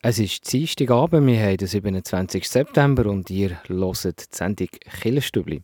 Es 0.00 0.20
ist 0.20 0.52
Dienstagabend, 0.52 1.26
wir 1.26 1.40
haben 1.40 1.56
den 1.56 1.66
27. 1.66 2.48
September 2.48 3.06
und 3.10 3.28
ihr 3.30 3.60
hört 3.66 4.20
die 4.20 4.36
Sendung 4.36 4.68
Killerstübli. 5.00 5.62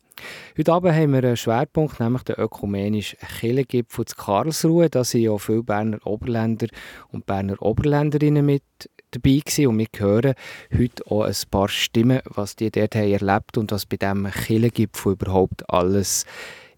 Heute 0.58 0.72
Abend 0.72 0.92
haben 0.92 1.12
wir 1.12 1.22
einen 1.22 1.36
Schwerpunkt, 1.36 2.00
nämlich 2.00 2.24
den 2.24 2.34
ökumenischen 2.40 3.20
Killergipfel 3.38 4.06
zu 4.06 4.16
Karlsruhe. 4.16 4.90
Da 4.90 5.04
sind 5.04 5.20
ja 5.20 5.38
viele 5.38 5.62
Berner 5.62 6.04
Oberländer 6.04 6.66
und 7.12 7.26
Berner 7.26 7.62
Oberländerinnen 7.62 8.44
mit 8.44 8.64
dabei 9.12 9.38
gewesen. 9.38 9.68
und 9.68 9.78
wir 9.78 9.86
hören 9.96 10.34
heute 10.76 11.06
auch 11.06 11.22
ein 11.22 11.36
paar 11.52 11.68
Stimmen, 11.68 12.20
was 12.24 12.56
die 12.56 12.72
dort 12.72 12.96
haben 12.96 13.12
erlebt 13.12 13.56
und 13.56 13.70
was 13.70 13.86
bei 13.86 13.98
diesem 13.98 14.28
Killergipfel 14.28 15.12
überhaupt 15.12 15.70
alles 15.70 16.26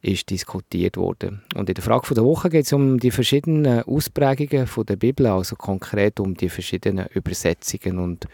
ist 0.02 0.30
diskutiert 0.30 0.96
worden. 0.96 1.42
Und 1.54 1.68
in 1.68 1.74
der 1.74 1.84
Frage 1.84 2.14
der 2.14 2.24
Woche 2.24 2.48
geht 2.48 2.66
es 2.66 2.72
um 2.72 2.98
die 2.98 3.10
verschiedenen 3.10 3.82
Ausprägungen 3.82 4.66
von 4.66 4.86
der 4.86 4.96
Bibel, 4.96 5.26
also 5.26 5.56
konkret 5.56 6.20
um 6.20 6.34
die 6.34 6.48
verschiedenen 6.48 7.06
Übersetzungen 7.08 7.98
und 7.98 8.27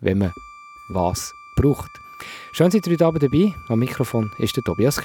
wenn 0.00 0.18
man 0.18 0.32
was 0.90 1.32
braucht. 1.56 1.90
Schön, 2.52 2.70
dass 2.70 2.74
ihr 2.74 2.92
heute 2.92 3.06
Abend 3.06 3.22
dabei. 3.22 3.52
Am 3.68 3.78
Mikrofon 3.78 4.30
ist 4.38 4.56
der 4.56 4.64
Tobias 4.64 5.04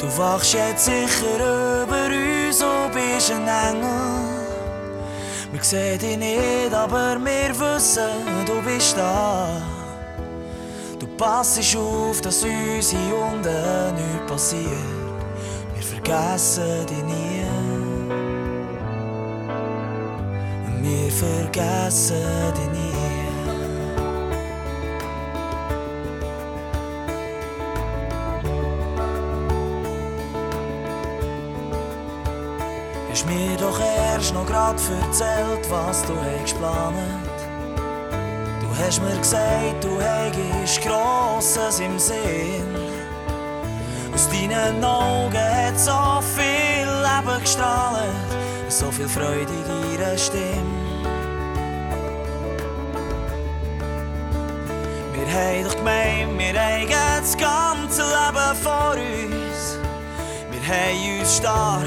Du 0.00 0.18
wachst 0.18 0.54
jetzt 0.54 0.86
sicher 0.86 1.82
über 1.82 2.06
uns 2.06 2.62
und 2.62 2.92
bist 2.92 3.30
ein 3.30 3.46
Engel. 3.46 3.90
Wir 5.52 5.62
sehen 5.62 5.98
dich 5.98 6.16
nicht, 6.16 6.72
aber 6.72 7.18
wir 7.22 7.50
wissen, 7.58 8.44
du 8.46 8.62
bist 8.62 8.96
da. 8.96 9.60
Pass 11.20 11.58
auf, 11.76 12.18
dass 12.22 12.42
uns 12.42 12.92
hier 12.92 13.14
unten 13.14 13.94
nichts 13.94 14.26
passiert. 14.26 14.64
Wir 15.74 15.82
vergessen 15.82 16.86
dich 16.86 17.04
nie. 17.04 17.44
Wir 20.80 21.12
vergessen 21.12 22.54
dich 22.54 22.70
nie. 22.70 22.89
Mir 33.32 33.56
doch 33.56 33.80
erst 33.80 34.34
noch 34.34 34.46
grad 34.46 34.80
erzählt, 35.02 35.70
was 35.70 36.02
du 36.02 36.14
hast 36.14 36.54
geplant 36.54 37.30
hast 38.80 39.02
mir 39.02 39.16
gesagt, 39.18 39.84
du 39.84 40.00
hättest 40.00 40.82
Grosses 40.82 41.80
im 41.80 41.98
Sinn. 41.98 42.74
Aus 44.12 44.28
deinen 44.28 44.82
Augen 44.84 45.36
hat 45.36 45.78
so 45.78 46.20
viel 46.34 46.86
Leben 46.86 47.40
gestrahlt, 47.40 48.10
so 48.68 48.90
viel 48.90 49.08
Freude 49.08 49.52
in 49.52 49.92
ihrer 49.92 50.18
Stimme. 50.18 50.80
Wir 55.14 55.26
haben 55.32 55.64
doch 55.64 55.76
gemeint, 55.76 56.38
wir 56.38 56.60
haben 56.60 56.88
das 57.20 57.36
ganze 57.36 58.02
Leben 58.02 58.56
vor 58.62 58.94
uns. 58.94 59.49
Haben 60.70 61.18
uns 61.18 61.36
stark 61.38 61.82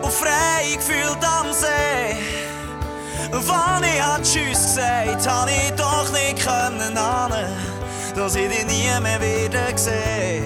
und 0.00 0.10
frei 0.10 0.74
gefühlt 0.74 1.22
am 1.22 1.52
See. 1.52 2.16
Wann 3.30 3.84
ich 3.84 4.00
hat 4.00 4.22
Tschüss 4.22 4.62
gesagt, 4.62 5.28
hab 5.28 5.50
ich 5.50 5.70
doch 5.72 6.10
nicht 6.12 6.38
können 6.42 6.96
ahnen, 6.96 7.52
dass 8.14 8.36
ich 8.36 8.48
dich 8.48 8.64
nie 8.64 8.88
mehr 9.02 9.20
wieder 9.20 9.76
sehe. 9.76 10.44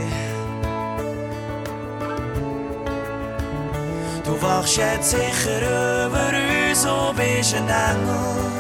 Du 4.25 4.43
wachst 4.43 4.77
jetzt 4.77 5.11
sicher 5.11 6.07
über 6.07 6.31
uns 6.71 6.85
und 6.85 7.17
bist 7.17 7.55
ein 7.55 7.69
Engel. 7.69 8.51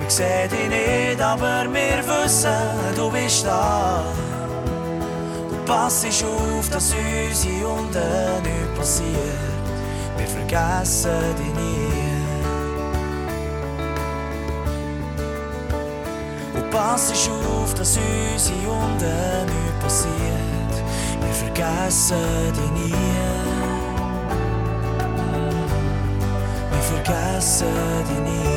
Wir 0.00 0.10
sehen 0.10 0.50
dich 0.50 0.68
nicht, 0.68 1.22
aber 1.22 1.64
wir 1.72 2.02
wissen, 2.08 2.50
du 2.96 3.08
bist 3.08 3.46
da. 3.46 4.02
Du 5.64 5.72
passt 5.72 6.04
auf, 6.04 6.68
dass 6.68 6.92
uns 6.92 7.42
hier 7.42 7.66
unten 7.66 8.42
nichts 8.42 8.78
passiert. 8.78 9.64
Wir 10.18 10.26
vergessen 10.26 11.34
dich 11.38 11.54
nie. 11.54 12.14
pass 16.70 17.28
auf, 17.28 17.72
dass 17.74 17.96
uns 17.96 18.48
hier 18.48 18.70
unten 18.70 19.46
nichts 19.46 19.80
passiert. 19.80 20.74
Wir 21.20 21.32
vergessen 21.32 22.52
dich 22.52 22.70
nie. 22.72 22.94
Wir 26.72 26.82
vergessen 26.82 27.66
dich 28.08 28.20
nie. 28.20 28.53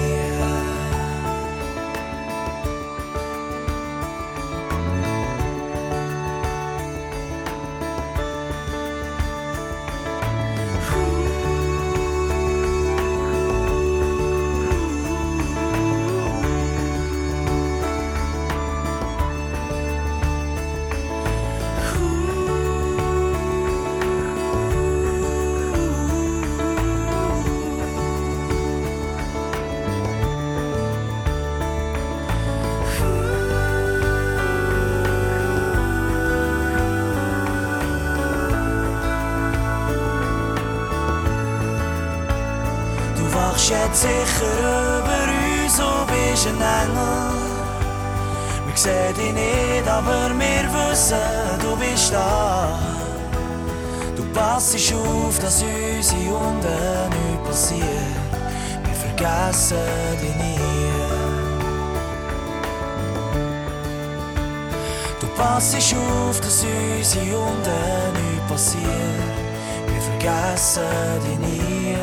Wir 70.28 70.34
vergessen 70.34 70.84
dich 71.24 71.38
nie. 71.40 71.96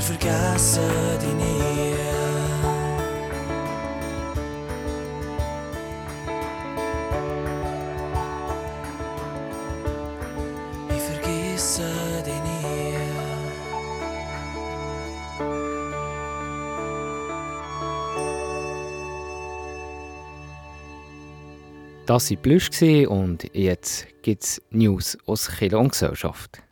vergessen 0.00 1.18
dich 1.20 1.34
nie. 1.34 1.94
Ich 10.96 11.02
vergesse 11.02 11.93
Das 22.06 22.30
war 22.30 22.36
Plüsch 22.36 22.82
und 23.08 23.48
jetzt 23.54 24.06
gibt 24.20 24.42
es 24.42 24.62
News 24.70 25.16
aus 25.24 25.48
Kirche 25.48 25.78
und 25.78 25.92
Gesellschaft. 25.92 26.62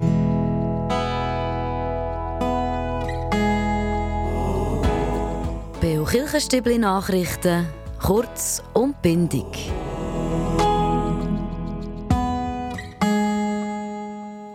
Beo 5.80 6.04
Kirchenstübli 6.04 6.76
Nachrichten, 6.76 7.66
kurz 7.98 8.62
und 8.74 9.00
bindig. 9.00 9.72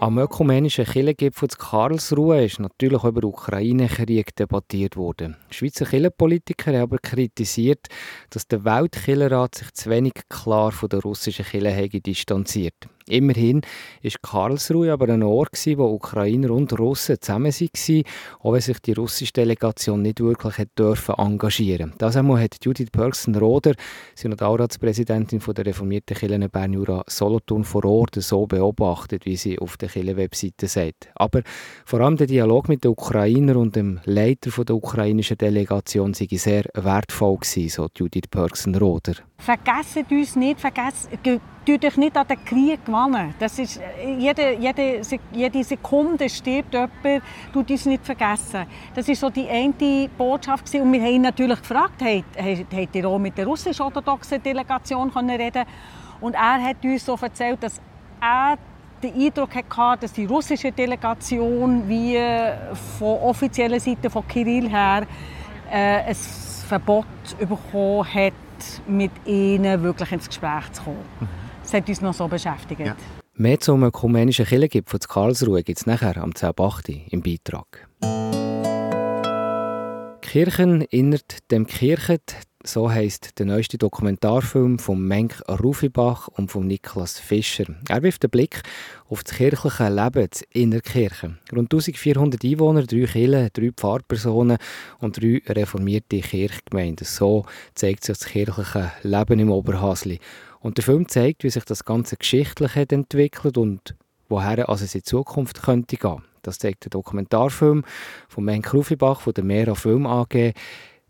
Am 0.07 0.19
ökumenischen 0.19 0.86
Kirchengipfel 0.86 1.50
zu 1.50 1.57
Karlsruhe 1.57 2.45
ist 2.45 2.62
natürlich 2.62 3.04
über 3.04 3.19
den 3.19 3.27
Ukraine-Krieg 3.27 4.33
debattiert 4.38 4.95
worden. 4.95 5.36
Schweizer 5.50 5.86
Kirchenpolitiker 5.86 6.71
haben 6.71 6.83
aber 6.83 6.98
kritisiert, 6.98 7.88
dass 8.30 8.48
der 8.48 8.63
Weltkirchenrat 8.63 9.56
sich 9.56 9.74
zu 9.74 9.89
wenig 9.89 10.13
klar 10.30 10.71
von 10.71 10.88
der 10.88 11.01
russischen 11.01 11.44
Kirche 11.44 12.00
distanziert. 12.00 12.88
Immerhin 13.07 13.62
war 14.04 14.12
Karlsruhe 14.21 14.92
aber 14.92 15.09
ein 15.09 15.24
Ort, 15.24 15.57
wo 15.77 15.86
Ukrainer 15.86 16.51
und 16.51 16.77
Russen 16.77 17.18
zusammen 17.21 17.51
waren, 17.51 18.04
auch 18.39 18.54
wenn 18.54 18.62
sich 18.62 18.80
die 18.80 18.94
russische 18.94 19.33
Delegation 19.33 20.01
nicht 20.01 20.19
wirklich 20.19 20.56
dürfen 20.77 21.15
engagieren 21.18 21.94
Das 21.98 22.18
einmal 22.18 22.42
hat 22.42 22.57
Judith 22.63 22.92
Pörksen-Roder, 22.92 23.74
Synodalratspräsidentin 24.15 25.39
der 25.39 25.65
reformierten 25.65 26.18
Kirche 26.18 26.50
Bern-Jura 26.50 27.04
Solothurn 27.07 27.63
vor 27.63 27.86
Ort, 27.86 28.15
so 28.15 28.45
beobachtet, 28.45 29.25
wie 29.25 29.38
sie 29.38 29.57
auf 29.59 29.77
der 29.77 29.89
Kirche-Webseite 29.89 30.68
sagt. 30.68 31.09
Aber 31.15 31.42
vor 31.86 32.01
allem 32.01 32.18
der 32.18 32.27
Dialog 32.27 32.68
mit 32.68 32.83
den 32.83 32.92
Ukrainern 32.92 33.57
und 33.57 33.75
dem 33.75 34.00
Leiter 34.04 34.51
der 34.63 34.75
ukrainischen 34.75 35.38
Delegation 35.38 36.13
sei 36.13 36.27
sehr 36.31 36.65
wertvoll 36.74 37.38
gewesen, 37.38 37.69
so 37.69 37.88
Judith 37.95 38.30
Pörksen-Roder. 38.30 39.15
Vergessen 39.39 40.06
uns 40.10 40.36
nicht, 40.36 40.60
vergessen, 40.60 41.10
tut 41.66 41.86
euch 41.86 41.98
nicht 41.98 42.18
an 42.18 42.28
den 42.28 42.44
Krieg 42.44 42.84
gewinnen. 42.84 43.34
Das 43.39 43.57
ist, 43.60 43.80
jede, 44.18 44.54
jede, 44.54 45.01
jede 45.31 45.63
Sekunde 45.63 46.28
stirbt 46.30 46.74
jemand, 46.74 47.24
tut 47.54 47.69
uns 47.69 47.86
nicht 47.86 48.06
vergessen. 48.06 48.66
Das 48.94 49.07
ist 49.07 49.22
so 49.22 49.30
die 49.30 49.48
eine 49.48 50.10
Botschaft. 50.18 50.74
Und 50.75 50.92
wir 50.92 51.01
haben 51.01 51.13
ihn 51.13 51.22
natürlich 51.22 51.60
gefragt, 51.60 52.01
habt 52.01 52.95
ihr 52.95 53.07
auch 53.07 53.19
mit 53.19 53.38
der 53.38 53.45
russisch-orthodoxen 53.45 54.42
Delegation 54.42 55.10
reden 55.12 55.66
Und 56.19 56.33
er 56.33 56.62
hat 56.62 56.83
uns 56.83 57.06
so 57.06 57.18
erzählt, 57.22 57.62
dass 57.62 57.80
er 58.19 58.57
den 59.01 59.13
Eindruck 59.13 59.56
hatte, 59.56 60.01
dass 60.01 60.13
die 60.13 60.25
russische 60.25 60.72
Delegation 60.72 61.88
wie 61.88 62.19
von 62.98 63.19
offizieller 63.19 63.80
Seite 63.80 64.10
von 64.10 64.28
Kirill 64.28 64.69
her 64.69 65.06
äh, 65.72 66.10
ein 66.10 66.16
Verbot 66.16 67.06
bekommen 67.40 68.13
hat, 68.13 68.33
mit 68.88 69.12
ihnen 69.25 69.83
wirklich 69.83 70.12
ins 70.12 70.27
Gespräch 70.27 70.71
zu 70.74 70.83
kommen. 70.83 71.06
Mhm. 71.19 71.27
Das 71.63 71.74
hat 71.74 71.89
uns 71.89 72.01
noch 72.01 72.13
so 72.13 72.27
beschäftigt. 72.27 72.80
Ja. 72.80 72.95
Mehr 73.33 73.59
zum 73.59 73.83
ökumenischen 73.83 74.45
Kirchengipfel 74.45 75.00
zu 75.00 75.07
Karlsruhe 75.07 75.63
gibt 75.63 75.80
es 75.80 75.86
nachher 75.86 76.18
am 76.18 76.31
10.8. 76.31 77.12
im 77.12 77.21
Beitrag. 77.21 77.88
Kirchen 80.21 80.81
innert 80.81 81.51
dem 81.51 81.68
Kirchet, 81.68 82.36
so 82.68 82.92
heißt 82.92 83.40
der 83.40 83.46
neueste 83.46 83.78
Dokumentarfilm 83.78 84.78
von 84.78 85.02
Menk 85.02 85.42
Rufibach 85.48 86.28
und 86.28 86.52
von 86.52 86.68
Niklas 86.68 87.19
Fischer. 87.19 87.66
Er 87.88 88.04
wirft 88.04 88.24
den 88.24 88.30
Blick 88.30 88.62
auf 89.08 89.24
das 89.24 89.36
kirchliche 89.36 89.90
Leben 89.90 90.30
in 90.52 90.72
der 90.72 90.81
Kirche. 90.81 91.38
Rund 91.52 91.74
1400 91.74 92.44
Einwohner, 92.44 92.84
drei 92.84 93.06
Kirchen, 93.06 93.50
drei 93.54 93.72
Pfarrpersonen 93.72 94.58
und 95.00 95.22
drei 95.22 95.42
reformierte 95.48 96.19
Kirchgemeinden. 96.19 97.06
So 97.06 97.46
zeigt 97.74 98.04
sich 98.04 98.18
das 98.18 98.28
kirchliche 98.28 98.92
Leben 99.04 99.40
im 99.40 99.52
Oberhasli. 99.52 100.19
Und 100.60 100.78
der 100.78 100.84
Film 100.84 101.08
zeigt, 101.08 101.44
wie 101.44 101.50
sich 101.50 101.64
das 101.64 101.86
Ganze 101.86 102.18
geschichtlich 102.18 102.75
hat 102.75 102.92
entwickelt 102.92 103.58
und 103.58 103.96
woher 104.28 104.68
also 104.68 104.86
es 104.86 104.96
in 104.96 105.04
Zukunft 105.04 105.64
könnte 105.64 105.96
gehen. 105.96 106.22
Das 106.42 106.60
zeigt 106.60 106.86
der 106.86 106.90
Dokumentarfilm 106.92 107.84
von 108.28 108.44
Menk 108.44 108.74
Rufibach 108.74 109.22
von 109.22 109.34
der 109.34 109.44
Mera 109.44 109.75
Film 109.75 110.06
AG 110.06 110.54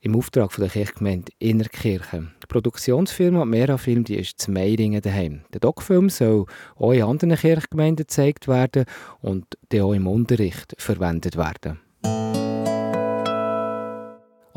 im 0.02 0.16
Auftrag 0.16 0.52
von 0.52 0.64
der 0.64 0.72
Kirchgemeinde 0.72 1.32
Innerkirchen. 1.40 2.34
Die 2.44 2.48
Produktionsfirma 2.48 3.46
Mera 3.46 3.78
Film 3.78 4.04
die 4.04 4.16
ist 4.16 4.40
zu 4.40 4.52
Meiringen 4.52 5.02
daheim. 5.02 5.42
Der 5.54 5.60
Doc-Film 5.60 6.10
soll 6.10 6.46
auch 6.76 6.92
in 6.92 7.04
anderen 7.04 7.36
Kirchgemeinden 7.36 8.06
gezeigt 8.06 8.48
werden 8.48 8.86
und 9.22 9.46
auch 9.74 9.94
im 9.94 10.08
Unterricht 10.08 10.76
verwendet 10.78 11.38
werden. 11.38 11.80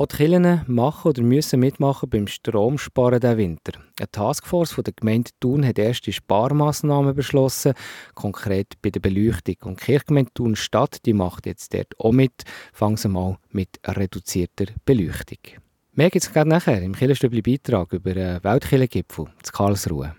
Auch 0.01 0.07
die 0.07 0.17
Kirchen 0.17 0.63
machen 0.67 1.09
oder 1.09 1.21
müssen 1.21 1.61
mitmachen 1.61 2.09
beim 2.09 2.27
Stromsparen 2.27 3.21
diesen 3.21 3.37
Winter. 3.37 3.73
Eine 3.99 4.11
Taskforce 4.11 4.75
der 4.77 4.95
Gemeinde 4.95 5.31
Thun 5.41 5.63
hat 5.63 5.79
erste 5.79 6.11
Sparmaßnahmen 6.11 7.15
beschlossen, 7.15 7.75
konkret 8.15 8.81
bei 8.81 8.89
der 8.89 9.01
Beleuchtung. 9.01 9.57
Und 9.65 9.81
die 9.81 9.85
Kirchgemeinde 9.85 10.31
Thun 10.33 10.57
Stadt 10.57 11.05
die 11.05 11.13
macht 11.13 11.45
jetzt 11.45 11.75
dort 11.75 11.93
auch 11.99 12.13
mit, 12.13 12.45
fangen 12.73 12.97
sie 12.97 13.11
mal 13.11 13.37
mit 13.51 13.79
reduzierter 13.87 14.73
Beleuchtung. 14.87 15.61
Mehr 15.93 16.09
gibt 16.09 16.25
es 16.25 16.33
gerade 16.33 16.49
nachher 16.49 16.81
im 16.81 16.95
Kirchenstübli 16.95 17.43
Beitrag 17.43 17.93
über 17.93 18.15
den 18.15 18.43
Weltkirchengipfel 18.43 19.27
zu 19.43 19.53
Karlsruhe. 19.53 20.15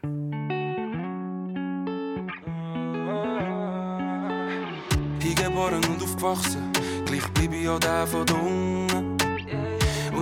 Hingeboren 5.19 5.83
und 5.85 6.03
aufgewachsen, 6.03 6.71
gleich 7.05 7.27
bleibe 7.33 7.55
ich 7.55 7.67
auch 7.67 7.79
der 7.79 8.05
von 8.05 8.27
Dung. 8.27 8.90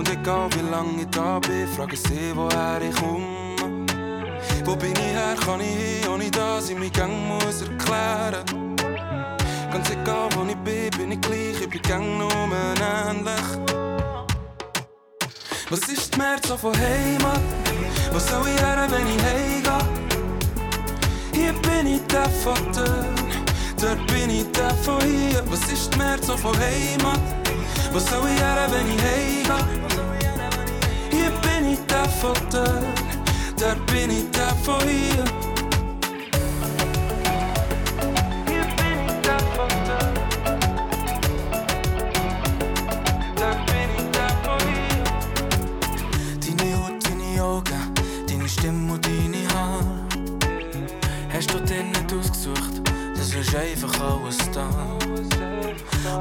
Und 0.00 0.08
egal 0.08 0.48
wie 0.54 0.70
lange 0.70 1.02
ich 1.02 1.10
da 1.10 1.38
bin, 1.40 1.68
frage 1.68 1.94
sie, 1.94 2.32
woher 2.34 2.80
ich 2.80 2.96
komme. 2.96 3.54
Wo 4.64 4.74
bin 4.74 4.92
ich 4.92 4.98
her, 4.98 5.36
kann 5.44 5.60
ich 5.60 5.66
hin, 5.66 6.08
ohne 6.08 6.30
dass 6.30 6.70
ich 6.70 6.78
mich 6.78 6.90
gang 6.90 7.12
muss 7.28 7.60
erklären. 7.60 8.42
Ganz 9.70 9.90
egal 9.90 10.30
wo 10.34 10.46
ich 10.48 10.56
bin, 10.64 10.90
bin 10.96 11.12
ich 11.12 11.20
gleich, 11.20 11.60
ich 11.60 11.68
bin 11.68 11.82
gang 11.82 12.16
nur 12.16 12.32
ähnlich. 12.32 13.48
Was 15.68 15.80
ist 15.80 16.14
die 16.14 16.18
März 16.18 16.48
von 16.48 16.74
Heimat? 16.74 17.42
Was 18.10 18.26
soll 18.26 18.48
ich 18.48 18.58
her, 18.58 18.86
wenn 18.88 19.06
ich 19.06 19.22
heimgehe? 19.22 19.78
Hier 21.34 21.52
bin 21.52 21.86
ich 21.86 22.06
der 22.06 22.30
von 22.42 22.56
dort, 22.72 24.06
bin 24.06 24.30
ich 24.30 24.50
der 24.52 24.70
von 24.76 24.98
hier. 25.02 25.42
Was 25.50 25.70
ist 25.70 25.92
die 25.92 25.98
März 25.98 26.26
von 26.26 26.56
Heimat? 26.58 27.20
Was 27.92 28.06
soll 28.08 28.26
ich 28.34 28.40
her, 28.40 28.66
wenn 28.70 28.86
ich 28.86 29.02
heimgehe? 29.02 29.79
Der 31.90 32.08
von 32.08 32.34
dort, 32.50 32.84
dort 33.58 33.86
bin 33.86 34.10
ich 34.10 34.30
der 34.30 34.54
von 34.64 34.80
hier. 34.80 35.24
Hier 38.46 38.64
bin 38.78 38.98
ich 39.06 39.16
der 39.22 39.38
von 39.54 39.68
dort, 39.86 40.18
dort 43.36 43.66
bin 43.66 43.88
ich 43.96 44.06
der 44.16 44.30
von 44.44 44.60
hier. 44.60 45.04
Haut, 46.76 46.98
deine 47.04 47.42
Augen, 47.42 47.82
deine 48.28 48.48
Stimme 48.48 48.92
und 48.92 49.04
deine 49.04 49.42
Haare. 49.54 49.84
Hast 51.32 51.52
du 51.52 51.58
dir 51.60 51.82
nicht 51.82 52.12
ausgesucht, 52.12 52.74
das 53.16 53.34
ist 53.34 53.54
einfach 53.54 54.00
alles 54.00 54.38
da. 54.52 54.68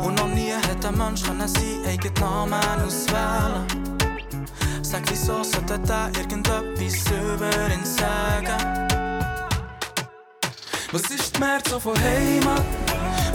Und 0.03 0.15
noch 0.15 0.27
nie 0.27 0.53
hat 0.53 0.85
ein 0.85 0.97
Mensch 0.97 1.21
seinen 1.21 1.85
eigenen 1.85 2.13
Namen 2.15 2.81
auswählen 2.85 3.78
Sollte 4.89 5.77
da 5.85 6.07
irgendetwas 6.17 7.11
über 7.11 7.71
ihn 7.71 7.85
sagen? 7.85 8.87
Was 10.91 11.01
ist 11.11 11.35
die 11.35 11.39
März 11.39 11.69
von 11.69 11.95
Heimat? 11.95 12.65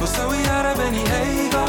Wo 0.01 0.05
soll 0.05 0.35
ich 0.35 0.49
her, 0.49 0.75
wenn 0.77 0.95
ich 0.95 1.09
heimgehe? 1.09 1.67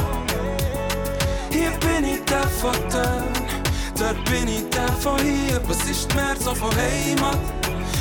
Hier 1.52 1.72
bin 1.82 2.04
ich 2.04 2.26
der 2.26 2.48
von 2.48 2.74
dort, 2.90 4.26
bin 4.26 4.48
ich 4.48 4.68
der 4.72 4.92
von 4.94 5.20
hier. 5.20 5.62
Was 5.68 5.88
ist 5.88 6.12
die 6.12 6.16
März 6.16 6.44
von 6.46 6.76
Heimat? 6.76 7.38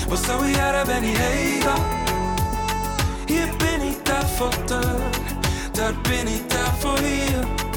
Wo 0.09 0.17
soll 0.17 0.49
ich 0.49 0.57
her, 0.57 0.83
wenn 0.87 1.05
ich 1.05 1.19
heimgehe? 1.19 1.75
Hier 3.29 3.47
bin 3.59 3.91
ich 3.91 4.03
der 4.05 4.23
von 4.39 4.51
dort 4.67 6.03
bin 6.05 6.29
ich 6.29 6.47
der 6.49 6.73
von 6.81 6.97
hier. 6.99 7.74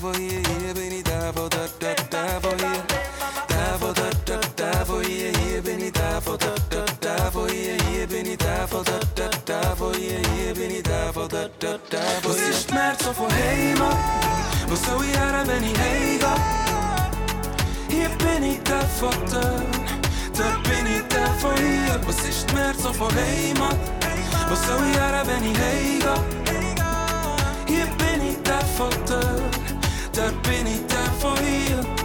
Devil, 0.00 0.14
hier, 0.14 0.38
hier 0.54 0.68
bin 0.68 0.92
ich 0.92 1.04
devil, 1.04 1.48
dat, 1.48 1.70
dat, 1.80 2.10
devil, 2.10 2.56
hier, 2.58 3.17
hier 3.94 3.94
bin 3.94 3.94
ich 3.94 3.94
devil, 3.94 3.94
dat, 3.94 4.28
dat, 4.28 4.60
da 4.60 4.84
vor 4.84 5.02
hier, 5.02 5.32
hier 5.32 5.62
bin 5.62 5.80
ich 5.80 5.92
da 5.92 6.20
vor 6.20 6.38
da 6.38 6.54
da 6.68 6.84
da 7.00 7.28
vor 7.28 7.28
hier. 7.28 7.28
Da 7.28 7.28
vor 7.28 7.28
da 7.28 7.28
da 7.28 7.28
da 7.28 7.28
vor 7.28 7.28
hier, 7.28 7.28
hier 7.28 7.28
bin 7.28 7.28
ich 7.28 7.28
da 7.28 7.28
vor 7.28 7.28
da 7.28 7.28
da 7.28 7.28
da 7.28 7.28
vor 7.28 7.48
hier, 7.48 7.76
hier 7.84 8.06
bin 8.08 8.26
ich 8.26 8.38
da 8.38 8.66
vor 8.66 8.84
da 8.84 8.98
da 9.14 9.28
da 9.44 9.76
vor 9.76 9.92
hier, 9.94 10.18
hier 10.34 10.54
bin 10.54 10.70
ich 10.70 10.82
da 10.82 11.12
vor 11.12 11.28
da 11.28 11.48
da 11.58 11.78
da 11.90 11.98
vor 12.22 12.34
hier. 12.34 12.48
Was 12.48 12.50
ist 12.50 12.70
Schmerz 12.70 13.04
so 13.04 13.12
von 13.12 13.30
Heimat? 13.32 13.96
Wo 14.68 14.74
soll 14.74 15.04
ich 15.04 15.16
her, 15.16 15.44
wenn 15.46 15.64
ich 15.64 15.78
heimgehe? 15.78 16.34
Hier 17.88 18.08
bin 18.18 18.42
ich 18.50 18.62
da 18.64 18.80
vor 18.98 19.14
da, 19.30 19.40
da 20.36 20.48
bin 20.68 20.86
ich 20.86 21.02
da 21.08 21.24
vor 21.40 21.56
hier. 21.56 22.00
Was 22.06 22.28
ist 22.28 22.50
Schmerz 22.50 22.82
so 22.82 22.92
von 22.92 23.10
Heimat? 23.14 23.76
Wo 24.48 24.54
soll 24.54 24.86
ich 24.90 24.96
her, 24.96 25.22
wenn 25.26 25.44
ich 25.50 25.58
heimgehe? 25.58 26.14
Hier 27.66 27.86
bin 27.96 28.28
ich 28.28 28.42
da 28.42 28.58
vor 28.76 28.90
da, 29.06 29.20
da 30.12 30.30
bin 30.42 30.66
ich 30.66 30.86
da 30.86 31.02
vor 31.20 31.38
hier. 31.38 31.97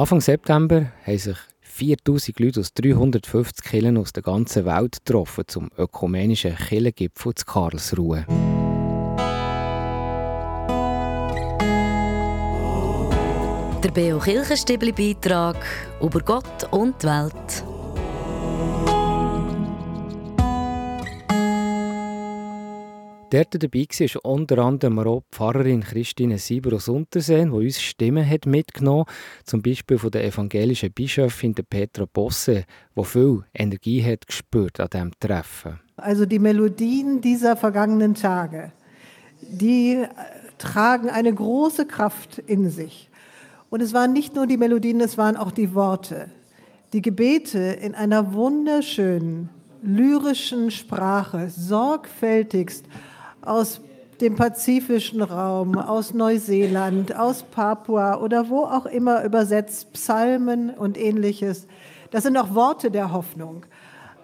Anfang 0.00 0.22
September 0.22 0.86
haben 1.04 1.18
sich 1.18 1.36
4000 1.60 2.40
Leute 2.40 2.60
aus 2.60 2.72
350 2.72 3.62
Kirchen 3.62 3.98
aus 3.98 4.14
der 4.14 4.22
ganzen 4.22 4.64
Welt 4.64 5.04
getroffen 5.04 5.44
zum 5.46 5.70
ökumenischen 5.76 6.56
Kirchengipfel 6.56 7.34
zu 7.34 7.44
Karlsruhe. 7.44 8.24
Der 13.84 13.90
Beo 13.92 14.18
Kirchenstibli 14.18 14.92
Beitrag 14.92 15.58
über 16.00 16.20
Gott 16.20 16.66
und 16.70 17.02
die 17.02 17.06
Welt. 17.06 17.79
Dort 23.30 23.62
dabei 23.62 23.86
war 23.88 24.24
unter 24.24 24.58
anderem 24.58 24.98
auch 24.98 25.22
Pfarrerin 25.30 25.82
Christine 25.82 26.36
Sieber 26.36 26.74
aus 26.74 26.88
Unterseen, 26.88 27.52
die 27.52 27.66
uns 27.66 27.80
Stimmen 27.80 28.28
hat 28.28 28.44
mitgenommen 28.44 29.04
hat, 29.06 29.46
zum 29.46 29.62
Beispiel 29.62 29.98
von 29.98 30.10
der 30.10 30.24
evangelischen 30.24 30.90
Bischöfin 30.90 31.54
Petra 31.54 32.06
Bosse, 32.12 32.64
die 32.96 33.04
viel 33.04 33.44
Energie 33.54 34.02
hat 34.02 34.26
gespürt 34.26 34.80
an 34.80 34.88
diesem 34.92 35.12
Treffen. 35.20 35.78
Also 35.96 36.26
die 36.26 36.40
Melodien 36.40 37.20
dieser 37.20 37.56
vergangenen 37.56 38.16
Tage, 38.16 38.72
die 39.42 39.92
äh, 39.92 40.08
tragen 40.58 41.08
eine 41.08 41.32
große 41.32 41.86
Kraft 41.86 42.38
in 42.38 42.68
sich. 42.68 43.10
Und 43.68 43.80
es 43.80 43.94
waren 43.94 44.12
nicht 44.12 44.34
nur 44.34 44.48
die 44.48 44.56
Melodien, 44.56 45.00
es 45.00 45.16
waren 45.16 45.36
auch 45.36 45.52
die 45.52 45.72
Worte. 45.76 46.32
Die 46.92 47.00
Gebete 47.00 47.58
in 47.58 47.94
einer 47.94 48.32
wunderschönen, 48.32 49.50
lyrischen 49.82 50.72
Sprache, 50.72 51.48
sorgfältigst 51.48 52.86
aus 53.42 53.80
dem 54.20 54.36
pazifischen 54.36 55.22
Raum, 55.22 55.78
aus 55.78 56.12
Neuseeland, 56.12 57.16
aus 57.16 57.42
Papua 57.42 58.20
oder 58.20 58.50
wo 58.50 58.64
auch 58.64 58.86
immer 58.86 59.24
übersetzt, 59.24 59.92
Psalmen 59.92 60.70
und 60.70 60.98
ähnliches. 60.98 61.66
Das 62.10 62.24
sind 62.24 62.36
auch 62.36 62.54
Worte 62.54 62.90
der 62.90 63.12
Hoffnung. 63.12 63.64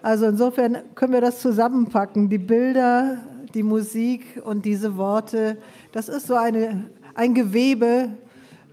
Also 0.03 0.27
insofern 0.27 0.77
können 0.95 1.13
wir 1.13 1.21
das 1.21 1.41
zusammenpacken, 1.41 2.29
die 2.29 2.37
Bilder, 2.37 3.17
die 3.53 3.63
Musik 3.63 4.41
und 4.43 4.65
diese 4.65 4.97
Worte. 4.97 5.57
Das 5.91 6.09
ist 6.09 6.27
so 6.27 6.35
eine, 6.35 6.89
ein 7.15 7.33
Gewebe, 7.33 8.09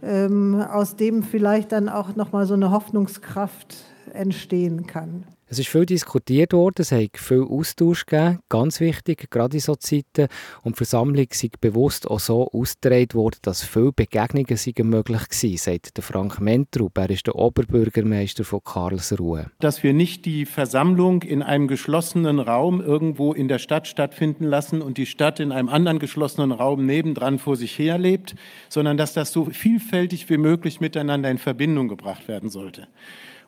ähm, 0.03 0.61
aus 0.61 0.97
dem 0.97 1.23
vielleicht 1.23 1.73
dann 1.73 1.89
auch 1.89 2.15
nochmal 2.17 2.47
so 2.47 2.55
eine 2.55 2.71
Hoffnungskraft 2.71 3.75
entstehen 4.13 4.87
kann. 4.87 5.25
Es 5.55 5.61
ist 5.61 5.69
viel 5.69 5.87
diskutiert 5.87 6.53
worden, 6.53 6.75
es 6.79 6.91
hat 6.91 7.17
viel 7.17 7.45
Austausch 7.49 8.07
gegeben, 8.07 8.41
ganz 8.49 8.81
wichtig, 8.81 9.31
gerade 9.31 9.57
in 9.57 9.61
so 9.61 9.77
Zeiten. 9.77 10.27
Und 10.65 10.75
die 10.75 10.79
Versammlung 10.79 11.27
sei 11.31 11.49
bewusst 11.61 12.11
auch 12.11 12.19
so 12.19 12.51
ausgetragen 12.51 13.15
worden, 13.15 13.39
dass 13.43 13.63
viele 13.63 13.93
Begegnungen 13.93 14.59
möglich 14.91 15.29
gewesen, 15.29 15.57
sagt 15.57 15.97
der 15.97 16.03
Frank 16.03 16.41
Mentrup. 16.41 16.99
Er 16.99 17.09
ist 17.09 17.29
der 17.29 17.37
Oberbürgermeister 17.37 18.43
von 18.43 18.65
Karlsruhe. 18.65 19.53
Dass 19.61 19.85
wir 19.85 19.93
nicht 19.93 20.25
die 20.25 20.45
Versammlung 20.45 21.23
in 21.23 21.41
einem 21.41 21.69
geschlossenen 21.69 22.41
Raum 22.41 22.81
irgendwo 22.81 23.33
in 23.33 23.47
der 23.47 23.61
Stadt 23.61 23.87
stattfinden 23.87 24.47
lassen 24.47 24.83
und 24.83 24.99
die 24.99 25.07
Stadt 25.07 25.39
in 25.39 25.53
einem 25.53 25.69
anderen 25.69 26.01
geschlossenen 26.01 26.51
Raum 26.51 26.85
nebendran 26.85 27.39
vor 27.39 27.55
sich 27.55 27.79
her 27.79 27.97
lebt, 27.97 28.35
sondern 28.69 28.97
dass 28.97 29.13
das 29.13 29.31
so 29.31 29.45
vielfältig 29.45 30.29
wie 30.29 30.37
möglich 30.37 30.81
miteinander 30.81 31.31
in 31.31 31.39
Verbindung 31.39 31.87
gebracht 31.87 32.27
werden 32.27 32.51
sollte. 32.51 32.89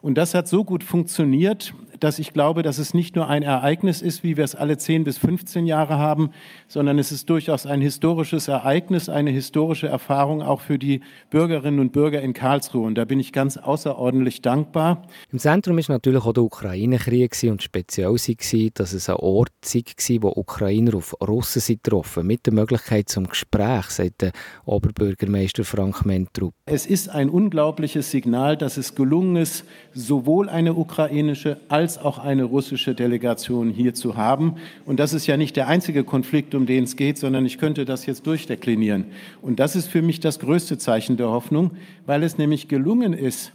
Und 0.06 0.14
das 0.14 0.34
hat 0.34 0.46
so 0.46 0.62
gut 0.62 0.84
funktioniert, 0.84 1.74
dass 1.98 2.20
ich 2.20 2.32
glaube, 2.32 2.62
dass 2.62 2.78
es 2.78 2.94
nicht 2.94 3.16
nur 3.16 3.28
ein 3.28 3.42
Ereignis 3.42 4.02
ist, 4.02 4.22
wie 4.22 4.36
wir 4.36 4.44
es 4.44 4.54
alle 4.54 4.78
10 4.78 5.02
bis 5.02 5.18
15 5.18 5.66
Jahre 5.66 5.98
haben, 5.98 6.30
sondern 6.68 7.00
es 7.00 7.10
ist 7.10 7.28
durchaus 7.28 7.66
ein 7.66 7.80
historisches 7.80 8.46
Ereignis, 8.46 9.08
eine 9.08 9.30
historische 9.30 9.88
Erfahrung 9.88 10.42
auch 10.42 10.60
für 10.60 10.78
die 10.78 11.00
Bürgerinnen 11.30 11.80
und 11.80 11.90
Bürger 11.90 12.22
in 12.22 12.34
Karlsruhe. 12.34 12.86
Und 12.86 12.96
da 12.96 13.04
bin 13.04 13.18
ich 13.18 13.32
ganz 13.32 13.56
außerordentlich 13.56 14.42
dankbar. 14.42 15.02
Im 15.32 15.40
Zentrum 15.40 15.76
ist 15.78 15.88
natürlich 15.88 16.22
auch 16.22 16.32
der 16.32 16.44
Ukraine-Krieg 16.44 17.36
und 17.50 17.62
speziell 17.62 18.06
war, 18.10 18.70
dass 18.74 18.92
es 18.92 19.08
ein 19.08 19.16
Ort 19.16 19.50
war, 19.62 20.22
wo 20.22 20.28
Ukrainer 20.40 20.94
auf 20.94 21.16
Russen 21.20 21.60
sind 21.60 21.82
getroffen 21.82 22.26
mit 22.26 22.46
der 22.46 22.52
Möglichkeit 22.52 23.08
zum 23.08 23.26
Gespräch, 23.26 23.86
sagt 23.86 24.22
der 24.22 24.32
Oberbürgermeister 24.66 25.64
Frank 25.64 26.06
Mentrup. 26.06 26.54
Es 26.66 26.86
ist 26.86 27.08
ein 27.08 27.28
unglaubliches 27.28 28.10
Signal, 28.10 28.56
dass 28.56 28.76
es 28.76 28.94
gelungen 28.94 29.36
ist, 29.36 29.64
sowohl 29.96 30.50
eine 30.50 30.74
ukrainische 30.74 31.56
als 31.68 31.96
auch 31.96 32.18
eine 32.18 32.44
russische 32.44 32.94
Delegation 32.94 33.70
hier 33.70 33.94
zu 33.94 34.16
haben. 34.16 34.56
Und 34.84 35.00
das 35.00 35.14
ist 35.14 35.26
ja 35.26 35.38
nicht 35.38 35.56
der 35.56 35.68
einzige 35.68 36.04
Konflikt, 36.04 36.54
um 36.54 36.66
den 36.66 36.84
es 36.84 36.96
geht, 36.96 37.16
sondern 37.16 37.46
ich 37.46 37.56
könnte 37.56 37.86
das 37.86 38.04
jetzt 38.04 38.26
durchdeklinieren. 38.26 39.06
Und 39.40 39.58
das 39.58 39.74
ist 39.74 39.88
für 39.88 40.02
mich 40.02 40.20
das 40.20 40.38
größte 40.38 40.76
Zeichen 40.76 41.16
der 41.16 41.30
Hoffnung, 41.30 41.70
weil 42.04 42.22
es 42.22 42.36
nämlich 42.36 42.68
gelungen 42.68 43.14
ist, 43.14 43.52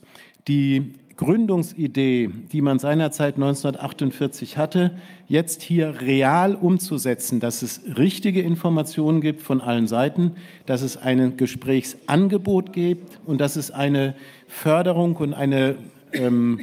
die 0.48 0.96
Gründungsidee, 1.18 2.32
die 2.52 2.62
man 2.62 2.80
seinerzeit 2.80 3.36
1948 3.36 4.58
hatte, 4.58 4.98
jetzt 5.28 5.62
hier 5.62 6.02
real 6.02 6.56
umzusetzen, 6.56 7.40
dass 7.40 7.62
es 7.62 7.82
richtige 7.96 8.42
Informationen 8.42 9.22
gibt 9.22 9.42
von 9.44 9.62
allen 9.62 9.86
Seiten, 9.86 10.32
dass 10.66 10.82
es 10.82 10.98
ein 10.98 11.38
Gesprächsangebot 11.38 12.74
gibt 12.74 13.20
und 13.28 13.40
dass 13.40 13.56
es 13.58 13.70
eine 13.70 14.16
Förderung 14.48 15.16
und 15.18 15.36
eine 15.36 15.76
ähm, 16.14 16.62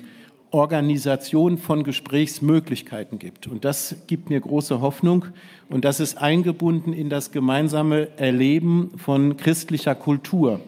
Organisation 0.51 1.59
von 1.59 1.85
Gesprächsmöglichkeiten 1.85 3.19
gibt. 3.19 3.47
Und 3.47 3.65
das 3.65 3.97
gibt 4.07 4.31
mir 4.31 4.41
große 4.41 4.81
Hoffnung. 4.81 5.27
Und 5.69 5.85
das 5.85 6.01
ist 6.01 6.17
eingebunden 6.17 6.93
in 6.93 7.11
das 7.11 7.33
gemeinsame 7.33 8.09
Erleben 8.17 8.93
von 8.97 9.37
christlicher 9.37 9.95
Kultur. 9.95 10.61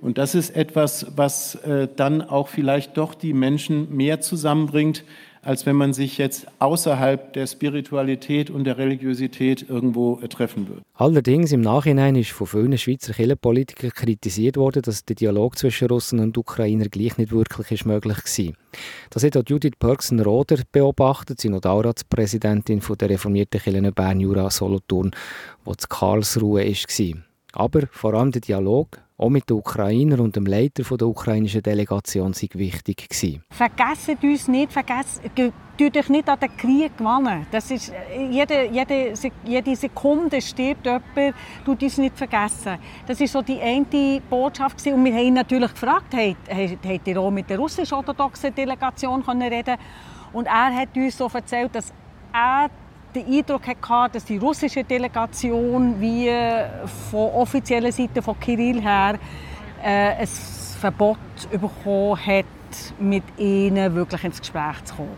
Und 0.00 0.18
das 0.18 0.34
ist 0.34 0.50
etwas, 0.50 1.06
was 1.16 1.56
äh, 1.56 1.88
dann 1.94 2.22
auch 2.22 2.48
vielleicht 2.48 2.96
doch 2.96 3.14
die 3.14 3.32
Menschen 3.32 3.94
mehr 3.96 4.20
zusammenbringt, 4.20 5.04
als 5.48 5.64
wenn 5.64 5.76
man 5.76 5.94
sich 5.94 6.18
jetzt 6.18 6.46
außerhalb 6.58 7.32
der 7.32 7.46
Spiritualität 7.46 8.50
und 8.50 8.64
der 8.64 8.76
Religiosität 8.76 9.64
irgendwo 9.66 10.20
äh, 10.20 10.28
treffen 10.28 10.68
würde. 10.68 10.82
Allerdings 10.92 11.52
im 11.52 11.62
Nachhinein 11.62 12.16
ist 12.16 12.32
von 12.32 12.46
vielen 12.46 12.76
Schweizer 12.76 13.14
Kirchenpolitikern 13.14 13.92
kritisiert 13.92 14.58
worden, 14.58 14.82
dass 14.82 15.06
der 15.06 15.16
Dialog 15.16 15.56
zwischen 15.56 15.88
Russen 15.88 16.20
und 16.20 16.36
Ukrainern 16.36 16.90
gleich 16.90 17.16
nicht 17.16 17.32
wirklich 17.32 17.70
ist 17.70 17.86
möglich 17.86 18.18
war. 18.18 18.54
Das 19.08 19.24
hat 19.24 19.38
auch 19.38 19.42
Judith 19.46 19.78
Pörksen-Roder 19.78 20.58
beobachtet, 20.70 21.40
sie 21.40 21.48
Notararatspräsidentin 21.48 22.82
der 23.00 23.08
reformierten 23.08 23.58
Kirche 23.58 23.92
Bern 23.92 24.20
Jura 24.20 24.50
Solothurn, 24.50 25.12
die 25.66 25.76
zu 25.78 25.88
Karlsruhe 25.88 26.66
war. 26.66 27.22
Aber 27.54 27.86
vor 27.90 28.12
allem 28.12 28.32
der 28.32 28.42
Dialog 28.42 28.98
auch 29.18 29.30
mit 29.30 29.50
den 29.50 29.56
Ukrainern 29.56 30.20
und 30.20 30.36
dem 30.36 30.46
Leiter 30.46 30.84
der 30.96 31.08
ukrainischen 31.08 31.60
Delegation 31.60 32.32
sei 32.32 32.48
wichtig 32.54 33.08
gewesen. 33.08 33.42
Vergessen 33.50 34.16
uns 34.22 34.46
nicht, 34.46 34.72
vergessen, 34.72 35.22
tut 35.76 35.96
euch 35.96 36.08
nicht 36.08 36.28
an 36.28 36.38
den 36.38 36.56
Krieg 36.56 36.96
gewinnen. 36.96 37.46
Das 37.50 37.70
ist, 37.72 37.92
jede, 38.30 38.68
jede, 38.70 39.12
jede 39.44 39.76
Sekunde 39.76 40.40
stirbt 40.40 40.86
jemand, 40.86 41.34
tut 41.64 41.82
uns 41.82 41.98
nicht 41.98 42.16
vergessen. 42.16 42.78
Das 43.06 43.18
war 43.18 43.26
so 43.26 43.42
die 43.42 43.60
eine 43.60 44.22
Botschaft 44.30 44.78
gewesen. 44.78 44.94
und 44.94 45.04
wir 45.04 45.12
haben 45.12 45.26
ihn 45.26 45.34
natürlich 45.34 45.72
gefragt, 45.72 46.14
habt 46.14 47.08
ihr 47.08 47.20
auch 47.20 47.30
mit 47.30 47.50
der 47.50 47.58
russisch-orthodoxen 47.58 48.54
Delegation 48.54 49.22
reden 49.22 49.76
Und 50.32 50.46
er 50.46 50.74
hat 50.74 50.96
uns 50.96 51.18
so 51.18 51.28
erzählt, 51.32 51.74
dass 51.74 51.92
er 52.32 52.70
den 53.14 53.26
Eindruck 53.26 53.66
hatte, 53.66 54.14
dass 54.14 54.24
die 54.24 54.36
russische 54.36 54.84
Delegation 54.84 56.00
wie 56.00 56.30
von 57.10 57.30
offizieller 57.30 57.92
Seite 57.92 58.22
von 58.22 58.38
Kirill 58.38 58.80
her 58.80 59.18
äh, 59.82 59.88
ein 59.88 60.26
Verbot 60.26 61.18
bekommen 61.50 62.16
hat, 62.24 62.44
mit 62.98 63.24
ihnen 63.38 63.94
wirklich 63.94 64.24
ins 64.24 64.40
Gespräch 64.40 64.84
zu 64.84 64.94
kommen. 64.96 65.16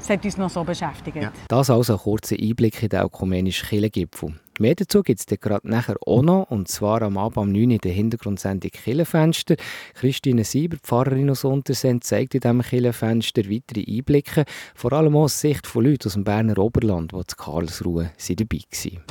es 0.00 0.10
hat 0.10 0.24
uns 0.24 0.36
noch 0.36 0.50
so 0.50 0.64
beschäftigt. 0.64 1.16
Ja. 1.16 1.32
Das 1.48 1.70
also 1.70 1.94
ein 1.94 1.98
kurzer 1.98 2.36
Einblick 2.36 2.82
in 2.82 2.88
den 2.90 3.02
ökumenischen 3.02 3.68
Kirchengipfel. 3.68 4.34
Mehr 4.62 4.76
dazu 4.76 5.02
gibt 5.02 5.18
es 5.18 5.40
gerade 5.40 5.68
nachher 5.68 5.96
auch 6.06 6.22
noch, 6.22 6.48
und 6.48 6.68
zwar 6.68 7.02
am 7.02 7.18
Abend 7.18 7.36
um 7.36 7.50
9 7.50 7.64
Uhr 7.64 7.72
in 7.72 7.78
der 7.78 7.90
Hintergrundsendung 7.90 8.70
Killenfenster. 8.70 9.56
Christine 9.94 10.44
Sieber, 10.44 10.76
Pfarrerin 10.80 11.30
aus 11.30 11.42
Untersend, 11.42 12.04
zeigt 12.04 12.36
in 12.36 12.42
diesem 12.42 12.62
Killenfenster 12.62 13.42
weitere 13.50 13.84
Einblicke, 13.84 14.44
vor 14.76 14.92
allem 14.92 15.16
aus 15.16 15.40
Sicht 15.40 15.66
von 15.66 15.84
Leuten 15.84 16.06
aus 16.06 16.12
dem 16.12 16.22
Berner 16.22 16.58
Oberland, 16.58 17.10
die 17.10 17.26
zu 17.26 17.34
Karlsruhe 17.34 18.12
dabei 18.28 18.60
waren. 18.70 19.02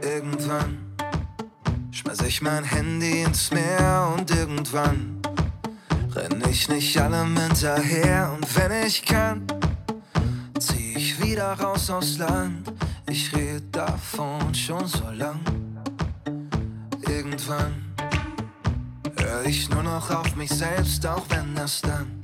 Irgendwann 0.00 0.78
schmeiß 1.90 2.20
ich 2.22 2.40
mein 2.40 2.62
Handy 2.62 3.22
ins 3.22 3.50
Meer 3.50 4.14
und 4.16 4.30
irgendwann 4.30 5.20
renn 6.14 6.40
ich 6.48 6.68
nicht 6.68 6.96
allem 6.98 7.36
hinterher 7.36 8.32
und 8.32 8.46
wenn 8.56 8.86
ich 8.86 9.04
kann, 9.04 9.44
wieder 11.30 11.52
raus 11.52 11.88
aus 11.90 12.18
Land. 12.18 12.72
Ich 13.08 13.32
red 13.36 13.64
davon 13.70 14.52
schon 14.52 14.84
so 14.86 15.04
lang. 15.12 15.38
Irgendwann 17.06 17.94
hör 19.16 19.44
ich 19.44 19.70
nur 19.70 19.84
noch 19.84 20.10
auf 20.10 20.34
mich 20.34 20.50
selbst, 20.50 21.06
auch 21.06 21.24
wenn 21.28 21.54
das 21.54 21.82
dann 21.82 22.20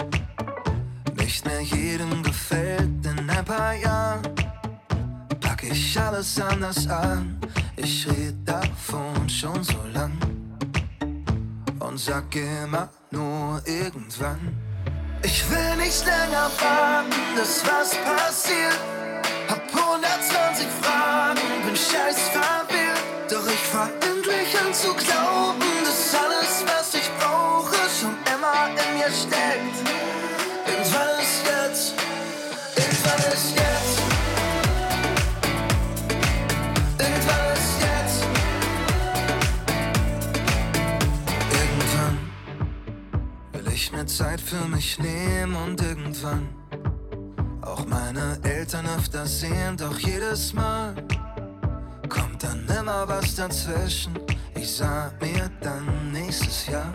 nicht 1.16 1.44
mehr 1.44 1.60
jedem 1.60 2.20
gefällt. 2.22 3.06
In 3.06 3.30
ein 3.30 3.44
paar 3.44 3.74
Jahren 3.74 4.22
pack 5.40 5.62
ich 5.62 6.00
alles 6.00 6.40
anders 6.40 6.88
an. 6.88 7.38
Ich 7.76 8.08
red 8.08 8.36
davon 8.44 9.28
schon 9.28 9.62
so 9.62 9.78
lang 9.94 10.18
und 11.78 12.00
sag 12.00 12.34
immer 12.34 12.88
nur 13.12 13.62
irgendwann. 13.66 14.40
Ich 15.22 15.48
will 15.48 15.76
nicht 15.76 16.04
länger 16.04 16.50
warten, 16.60 17.36
dass 17.36 17.62
was 17.64 17.90
passiert. 18.04 18.95
Hab 19.76 20.00
120 20.00 20.66
Fragen, 20.82 21.40
bin 21.64 21.76
scheiß 21.76 22.28
verwirrt. 22.28 23.02
Doch 23.30 23.46
ich 23.46 23.60
fahr 23.60 23.88
endlich 23.88 24.58
an 24.60 24.72
zu 24.72 24.94
glauben, 24.94 25.60
dass 25.84 26.14
alles, 26.14 26.64
was 26.66 26.94
ich 26.94 27.10
brauche, 27.18 27.76
schon 28.00 28.16
immer 28.32 28.68
in 28.70 28.98
mir 28.98 29.10
steckt. 29.10 29.76
Irgendwann 30.66 31.18
ist 31.20 31.42
jetzt, 31.44 31.94
irgendwann 32.76 33.32
ist 33.32 33.50
jetzt. 33.50 34.00
Irgendwann 36.98 37.52
ist 37.54 37.80
jetzt. 37.86 38.22
Irgendwann 41.52 42.18
will 43.52 43.72
ich 43.72 43.92
mir 43.92 44.06
Zeit 44.06 44.40
für 44.40 44.68
mich 44.68 44.98
nehmen 44.98 45.56
und 45.56 45.80
irgendwann 45.82 46.65
meine 48.16 48.38
Eltern 48.42 48.86
öfter 48.96 49.26
sehen, 49.26 49.76
doch 49.76 49.98
jedes 49.98 50.52
Mal 50.52 50.94
kommt 52.08 52.42
dann 52.42 52.66
immer 52.78 53.06
was 53.08 53.34
dazwischen. 53.34 54.18
Ich 54.54 54.76
sag 54.76 55.20
mir 55.20 55.50
dann 55.60 56.12
nächstes 56.12 56.66
Jahr. 56.66 56.92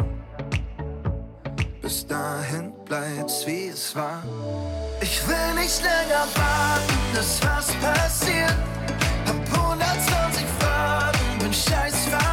Bis 1.81 2.07
dahin 2.07 2.73
bleibt's 2.85 3.45
wie 3.45 3.67
es 3.67 3.95
war. 3.95 4.23
Ich 5.01 5.27
will 5.27 5.53
nicht 5.55 5.81
länger 5.81 6.25
warten, 6.35 6.93
dass 7.13 7.39
was 7.43 7.71
passiert. 7.75 8.55
Hab 9.27 9.59
120 9.59 10.45
Fragen, 10.59 11.39
bin 11.39 11.53
scheiß 11.53 12.05
verwirrt. 12.05 12.30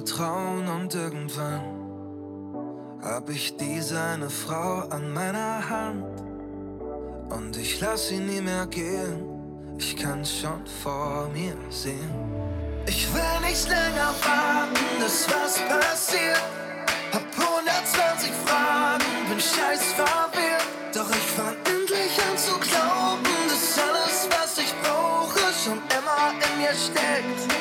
Vertrauen 0.00 0.66
und 0.66 0.94
irgendwann 0.94 1.60
hab 3.02 3.28
ich 3.28 3.54
diese 3.56 4.00
eine 4.00 4.30
Frau 4.30 4.88
an 4.88 5.12
meiner 5.12 5.68
Hand 5.68 6.04
und 7.28 7.56
ich 7.56 7.80
lass 7.80 8.08
sie 8.08 8.18
nie 8.18 8.40
mehr 8.40 8.66
gehen. 8.66 9.24
Ich 9.78 9.96
kann's 9.96 10.32
schon 10.40 10.66
vor 10.82 11.28
mir 11.34 11.54
sehen. 11.70 12.10
Ich 12.86 13.12
will 13.12 13.40
nicht 13.46 13.68
länger 13.68 14.14
warten, 14.24 14.84
dass 15.00 15.26
was 15.28 15.58
passiert. 15.68 16.44
Hab 17.12 17.24
120 17.38 18.30
Fragen, 18.46 19.04
bin 19.28 19.40
scheiß 19.40 19.84
verwirrt. 20.00 20.66
Doch 20.94 21.10
ich 21.10 21.28
fang 21.36 21.56
endlich 21.74 22.14
an 22.26 22.36
zu 22.38 22.52
glauben, 22.58 23.34
dass 23.50 23.78
alles, 23.78 24.28
was 24.30 24.58
ich 24.64 24.72
brauche, 24.82 25.40
schon 25.62 25.78
immer 25.98 26.32
in 26.46 26.58
mir 26.62 26.74
steckt. 26.74 27.59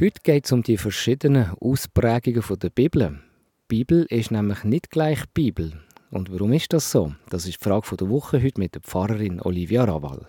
Heute 0.00 0.20
geht 0.22 0.44
es 0.44 0.52
um 0.52 0.62
die 0.62 0.76
verschiedenen 0.76 1.50
Ausprägungen 1.60 2.44
der 2.60 2.70
Bibel. 2.70 3.18
Die 3.62 3.78
Bibel 3.78 4.06
ist 4.10 4.30
nämlich 4.30 4.62
nicht 4.62 4.92
gleich 4.92 5.24
Bibel. 5.34 5.72
Und 6.12 6.30
warum 6.30 6.52
ist 6.52 6.72
das 6.72 6.92
so? 6.92 7.14
Das 7.30 7.46
ist 7.46 7.60
die 7.60 7.64
Frage 7.64 7.96
der 7.96 8.08
Woche 8.08 8.40
heute 8.40 8.60
mit 8.60 8.76
der 8.76 8.80
Pfarrerin 8.80 9.40
Olivia 9.40 9.82
Rawal. 9.82 10.24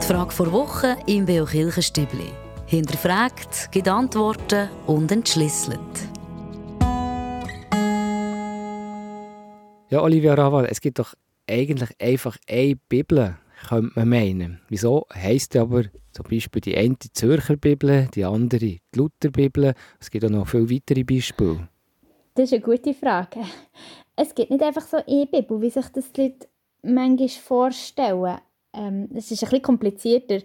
Die 0.00 0.06
Frage 0.08 0.32
vor 0.32 0.50
Woche 0.50 0.96
im 1.06 1.26
Beo 1.26 1.44
Kirchenstübli. 1.44 2.32
Hinterfragt, 2.66 3.70
gibt 3.70 3.86
Antworten 3.86 4.70
und 4.88 5.12
entschlüsselt. 5.12 5.78
Ja, 9.88 10.02
Olivia 10.02 10.34
Rawal, 10.34 10.66
es 10.66 10.80
gibt 10.80 10.98
doch 10.98 11.14
eigentlich 11.48 11.90
einfach 12.00 12.36
eine 12.48 12.74
Bibel, 12.88 13.36
könnte 13.68 13.92
man 13.94 14.08
meinen. 14.08 14.60
Wieso 14.68 15.06
heisst 15.12 15.56
aber 15.56 15.84
zum 16.12 16.26
Beispiel 16.28 16.60
die 16.60 16.76
eine 16.76 16.98
Zürcher 16.98 17.56
Bibel, 17.56 18.08
die 18.14 18.24
andere 18.24 18.60
die 18.60 18.80
Lutherbibel? 18.94 19.74
Es 20.00 20.10
gibt 20.10 20.24
auch 20.24 20.30
noch 20.30 20.48
viele 20.48 20.70
weitere 20.70 21.04
Beispiele. 21.04 21.68
Das 22.34 22.44
ist 22.44 22.54
eine 22.54 22.62
gute 22.62 22.94
Frage. 22.94 23.40
Es 24.16 24.34
gibt 24.34 24.50
nicht 24.50 24.62
einfach 24.62 24.86
so 24.86 24.98
eine 24.98 25.26
Bibel, 25.26 25.60
wie 25.60 25.70
sich 25.70 25.88
das 25.88 26.12
die 26.12 26.22
Leute 26.22 26.48
manchmal 26.82 27.28
vorstellen. 27.28 28.38
Ähm, 28.72 29.08
ist 29.14 29.30
ein 29.30 29.38
bisschen 29.38 29.62
komplizierter. 29.62 30.40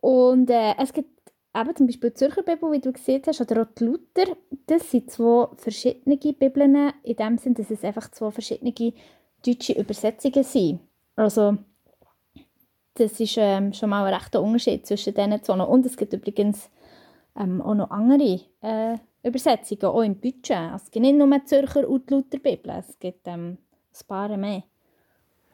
Und 0.00 0.50
äh, 0.50 0.74
es 0.78 0.92
gibt 0.92 1.10
eben 1.54 1.76
zum 1.76 1.86
Beispiel 1.86 2.10
die 2.10 2.14
Zürcher 2.14 2.42
Bibel, 2.42 2.72
wie 2.72 2.80
du 2.80 2.92
gesehen 2.92 3.22
hast, 3.26 3.40
oder 3.40 3.62
auch 3.62 3.74
die 3.78 3.84
Luther. 3.84 4.36
Das 4.66 4.90
sind 4.90 5.10
zwei 5.10 5.48
verschiedene 5.56 6.16
Bibeln, 6.16 6.92
in 7.02 7.16
dem 7.16 7.38
Sinne, 7.38 7.56
dass 7.56 7.70
es 7.70 7.84
einfach 7.84 8.10
zwei 8.10 8.30
verschiedene 8.30 8.72
deutsche 9.44 9.74
Übersetzungen 9.74 10.44
sind. 10.44 10.80
Also, 11.16 11.58
das 12.94 13.18
ist 13.20 13.36
ähm, 13.38 13.72
schon 13.72 13.90
mal 13.90 14.04
ein 14.04 14.14
rechter 14.14 14.42
Unterschied 14.42 14.86
zwischen 14.86 15.14
diesen 15.14 15.42
zwei. 15.42 15.62
Und 15.62 15.86
es 15.86 15.96
gibt 15.96 16.12
übrigens 16.12 16.70
ähm, 17.36 17.60
auch 17.62 17.74
noch 17.74 17.90
andere 17.90 18.40
äh, 18.60 18.96
Übersetzungen, 19.22 19.84
auch 19.84 20.02
im 20.02 20.16
Budget. 20.16 20.74
Es 20.74 20.90
gibt 20.90 21.04
nicht 21.04 21.16
nur 21.16 21.44
Zürcher 21.44 21.88
und 21.88 22.08
die 22.08 22.14
Lutherbibel, 22.14 22.72
es 22.78 22.98
gibt 22.98 23.26
ähm, 23.26 23.58
ein 23.92 24.06
paar 24.06 24.36
mehr. 24.36 24.62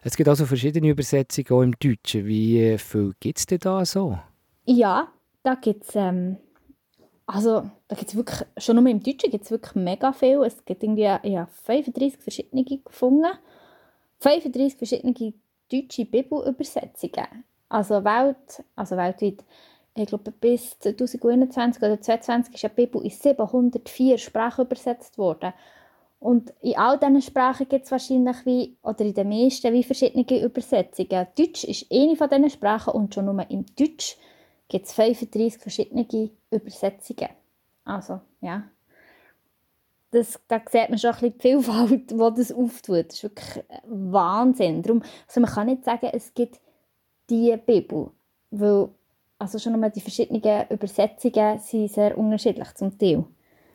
Es 0.03 0.17
gibt 0.17 0.29
also 0.29 0.47
verschiedene 0.47 0.89
Übersetzungen 0.89 1.51
auch 1.51 1.63
im 1.63 1.75
Deutschen. 1.79 2.27
Wie 2.27 2.61
äh, 2.61 2.79
viel 2.79 3.15
gibt 3.21 3.39
es 3.39 3.47
denn 3.47 3.59
da 3.59 3.85
so? 3.85 4.19
Ja, 4.65 5.09
da 5.43 5.55
gibt 5.55 5.85
es 5.85 5.97
ähm, 5.97 6.37
also, 7.31 7.71
da 7.89 7.97
wirklich, 8.15 8.49
schon 8.57 8.77
nur 8.77 8.87
im 8.87 9.03
Deutschen 9.03 9.31
gibt 9.31 9.45
es 9.45 9.51
wirklich 9.51 9.75
mega 9.75 10.15
viel. 10.15 10.43
Es 10.45 10.65
gibt 10.65 10.83
irgendwie 10.83 11.03
ja, 11.03 11.47
35 11.65 12.19
verschiedene 12.19 12.65
gefunden. 12.65 13.27
35 14.21 14.79
verschiedene 14.79 15.13
deutsche 15.71 16.05
Bibelübersetzungen. 16.05 17.45
Also, 17.69 18.05
Welt, 18.05 18.65
also 18.77 18.97
weltweit. 18.97 19.45
Ich 19.95 20.07
glaube, 20.07 20.31
bis 20.31 20.79
2021 20.79 21.83
oder 21.83 22.01
2022 22.01 22.55
ist 22.55 22.63
die 22.63 22.69
Bibel 22.69 23.03
in 23.03 23.11
704 23.11 24.19
Sprachen 24.19 24.65
übersetzt 24.65 25.19
worden. 25.19 25.53
Und 26.21 26.53
in 26.63 26.77
all 26.77 26.99
diesen 26.99 27.23
Sprachen 27.23 27.69
gibt 27.69 27.85
es 27.85 27.91
wahrscheinlich 27.91 28.45
wie, 28.45 28.77
oder 28.83 29.01
in 29.05 29.15
den 29.15 29.29
meisten, 29.29 29.73
wie 29.73 29.85
verschiedene 29.85 30.25
Übersetzungen. 30.43 31.27
Deutsch 31.37 31.65
ist 31.65 31.87
eine 31.93 32.17
von 32.17 32.29
diesen 32.29 32.51
Sprachen 32.51 32.95
und 32.95 33.15
schon 33.15 33.27
nur 33.27 33.51
im 33.51 33.65
Deutsch 33.77 34.17
gibt 34.69 34.87
es 34.87 34.93
35 34.93 35.61
verschiedene 35.61 36.31
Übersetzungen. 36.51 37.31
Also, 37.85 38.21
ja. 38.41 38.65
Das, 40.11 40.41
da 40.49 40.61
sieht 40.71 40.89
man 40.89 40.99
schon 40.99 41.11
ein 41.11 41.17
bisschen 41.17 41.35
die 41.35 41.41
Vielfalt, 41.41 42.11
die 42.11 42.17
das 42.17 42.53
auftut. 42.53 43.07
Das 43.09 43.15
ist 43.15 43.23
wirklich 43.25 43.65
Wahnsinn. 43.87 44.83
Darum, 44.83 45.03
also 45.27 45.41
man 45.41 45.51
kann 45.51 45.67
nicht 45.67 45.85
sagen, 45.85 46.09
es 46.13 46.33
gibt 46.33 46.61
die 47.29 47.57
Bibel, 47.67 48.11
weil 48.51 48.89
also 49.39 49.59
schon 49.59 49.75
einmal 49.75 49.91
die 49.91 50.01
verschiedenen 50.01 50.43
Übersetzungen 50.71 51.59
sind 51.59 51.93
sehr 51.93 52.17
unterschiedlich 52.19 52.75
zum 52.75 52.99
Teil. 52.99 53.25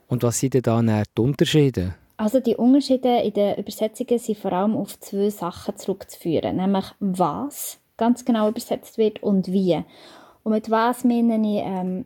Und 0.08 0.24
was 0.24 0.40
sind 0.40 0.54
denn 0.56 0.64
da 0.64 0.82
die 0.82 1.22
Unterschiede? 1.22 1.96
Also 2.18 2.40
die 2.40 2.56
Unterschiede 2.56 3.22
in 3.22 3.34
den 3.34 3.58
Übersetzungen 3.58 4.20
sind 4.20 4.38
vor 4.38 4.54
allem 4.54 4.76
auf 4.76 5.00
zwei 5.00 5.30
Sachen 5.30 5.78
zurückzuführen, 5.78 6.58
nämlich 6.58 6.86
was 7.00 7.80
ganz 7.98 8.26
genau 8.26 8.50
übersetzt 8.50 8.98
wird 8.98 9.24
und 9.24 9.48
wie. 9.52 9.84
Und 10.44 10.52
mit 10.52 10.70
was 10.70 11.04
meine 11.04 11.36
ich, 11.36 11.64
ähm, 11.66 12.06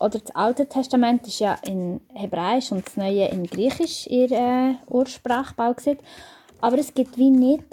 oder 0.00 0.18
das 0.18 0.34
Alte 0.34 0.66
Testament 0.66 1.26
ist 1.26 1.40
ja 1.40 1.58
in 1.62 2.00
Hebräisch 2.14 2.72
und 2.72 2.86
das 2.86 2.96
Neue 2.96 3.28
in 3.28 3.46
Griechisch 3.46 4.06
ihr 4.06 4.32
äh, 4.32 4.74
Ursprachbau 4.88 5.74
aber 6.62 6.78
es 6.78 6.92
gibt 6.92 7.16
wie 7.16 7.30
nicht 7.30 7.64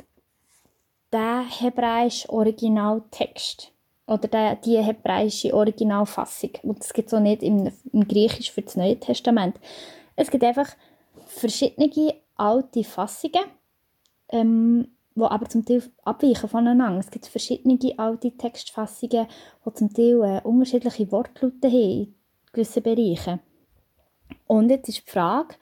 den 1.12 1.48
hebräischen 1.48 2.30
Originaltext 2.30 3.72
oder 4.08 4.28
die, 4.28 4.62
die 4.66 4.78
hebräische 4.78 5.54
Originalfassung. 5.54 6.52
Und 6.64 6.80
das 6.80 6.94
gibt 6.94 7.08
es 7.08 7.14
auch 7.14 7.20
nicht 7.20 7.44
im, 7.44 7.72
im 7.92 8.08
Griechisch 8.08 8.52
für 8.52 8.62
das 8.62 8.76
Neue 8.76 9.00
Testament. 9.00 9.60
Es 10.16 10.30
gibt 10.30 10.44
einfach 10.44 10.70
verschiedene 11.26 12.16
alte 12.36 12.84
Fassungen, 12.84 13.44
ähm, 14.30 14.88
die 15.16 15.22
aber 15.22 15.50
zum 15.50 15.66
Teil 15.66 15.84
abweichen 16.04 16.50
voneinander. 16.50 17.00
Es 17.00 17.12
gibt 17.12 17.26
verschiedene 17.26 17.80
alte 17.98 18.32
Textfassungen, 18.32 19.28
die 19.66 19.74
zum 19.74 19.94
Teil 19.94 20.22
äh, 20.24 20.42
unterschiedliche 20.48 21.12
Wortlaute 21.12 21.70
haben 21.70 22.17
gewissen 22.58 22.84
Bereichen. 22.84 23.40
Und 24.48 24.70
jetzt 24.70 24.90
ist 24.90 25.06
die 25.06 25.12
Frage, 25.12 25.56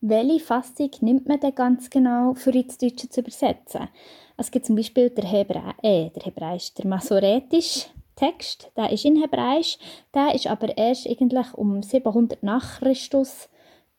welche 0.00 0.40
Fassung 0.40 0.90
nimmt 1.00 1.26
man 1.26 1.40
denn 1.40 1.54
ganz 1.54 1.88
genau, 1.88 2.34
für 2.34 2.50
ins 2.50 2.76
Deutsche 2.76 3.08
zu 3.08 3.20
übersetzen? 3.20 3.88
Es 4.36 4.50
gibt 4.50 4.66
zum 4.66 4.76
Beispiel 4.76 5.10
der, 5.10 5.24
Hebra 5.24 5.74
äh, 5.82 6.10
der 6.10 6.24
Hebräisch, 6.24 6.74
der 6.74 6.86
Masoretische 6.86 7.88
Text, 8.16 8.70
der 8.76 8.90
ist 8.90 9.04
in 9.04 9.20
Hebräisch, 9.20 9.78
der 10.12 10.34
ist 10.34 10.46
aber 10.46 10.76
erst 10.76 11.08
eigentlich 11.08 11.54
um 11.54 11.82
700 11.82 12.42
nach 12.42 12.80
Christus 12.80 13.48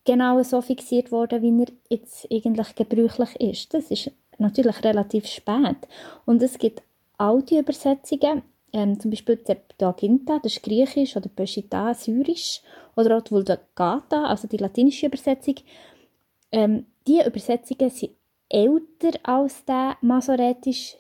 genau 0.06 0.44
so 0.44 0.62
fixiert 0.62 1.12
worden, 1.12 1.42
wie 1.42 1.64
er 1.64 1.74
jetzt 1.90 2.28
eigentlich 2.32 2.76
gebräuchlich 2.76 3.36
ist. 3.40 3.74
Das 3.74 3.90
ist 3.90 4.12
natürlich 4.38 4.84
relativ 4.84 5.26
spät. 5.26 5.78
Und 6.26 6.44
es 6.44 6.58
gibt 6.60 6.84
Audioübersetzungen, 7.18 8.44
ähm, 8.74 9.00
zum 9.00 9.12
Beispiel 9.12 9.40
Septuaginta, 9.46 10.40
das 10.40 10.54
ist 10.54 10.64
Griechisch, 10.64 11.16
oder 11.16 11.30
Peshitta, 11.30 11.94
Syrisch, 11.94 12.62
oder 12.96 13.18
auch 13.18 13.22
die 13.22 13.32
Vulgata, 13.32 14.26
also 14.26 14.48
die 14.48 14.58
latinische 14.58 15.06
Übersetzung. 15.06 15.56
Ähm, 16.52 16.88
diese 17.08 17.28
Übersetzungen 17.28 17.90
sind 17.90 18.12
älter 18.50 19.20
als 19.24 19.64
der 19.66 19.98
masoretische 20.02 20.98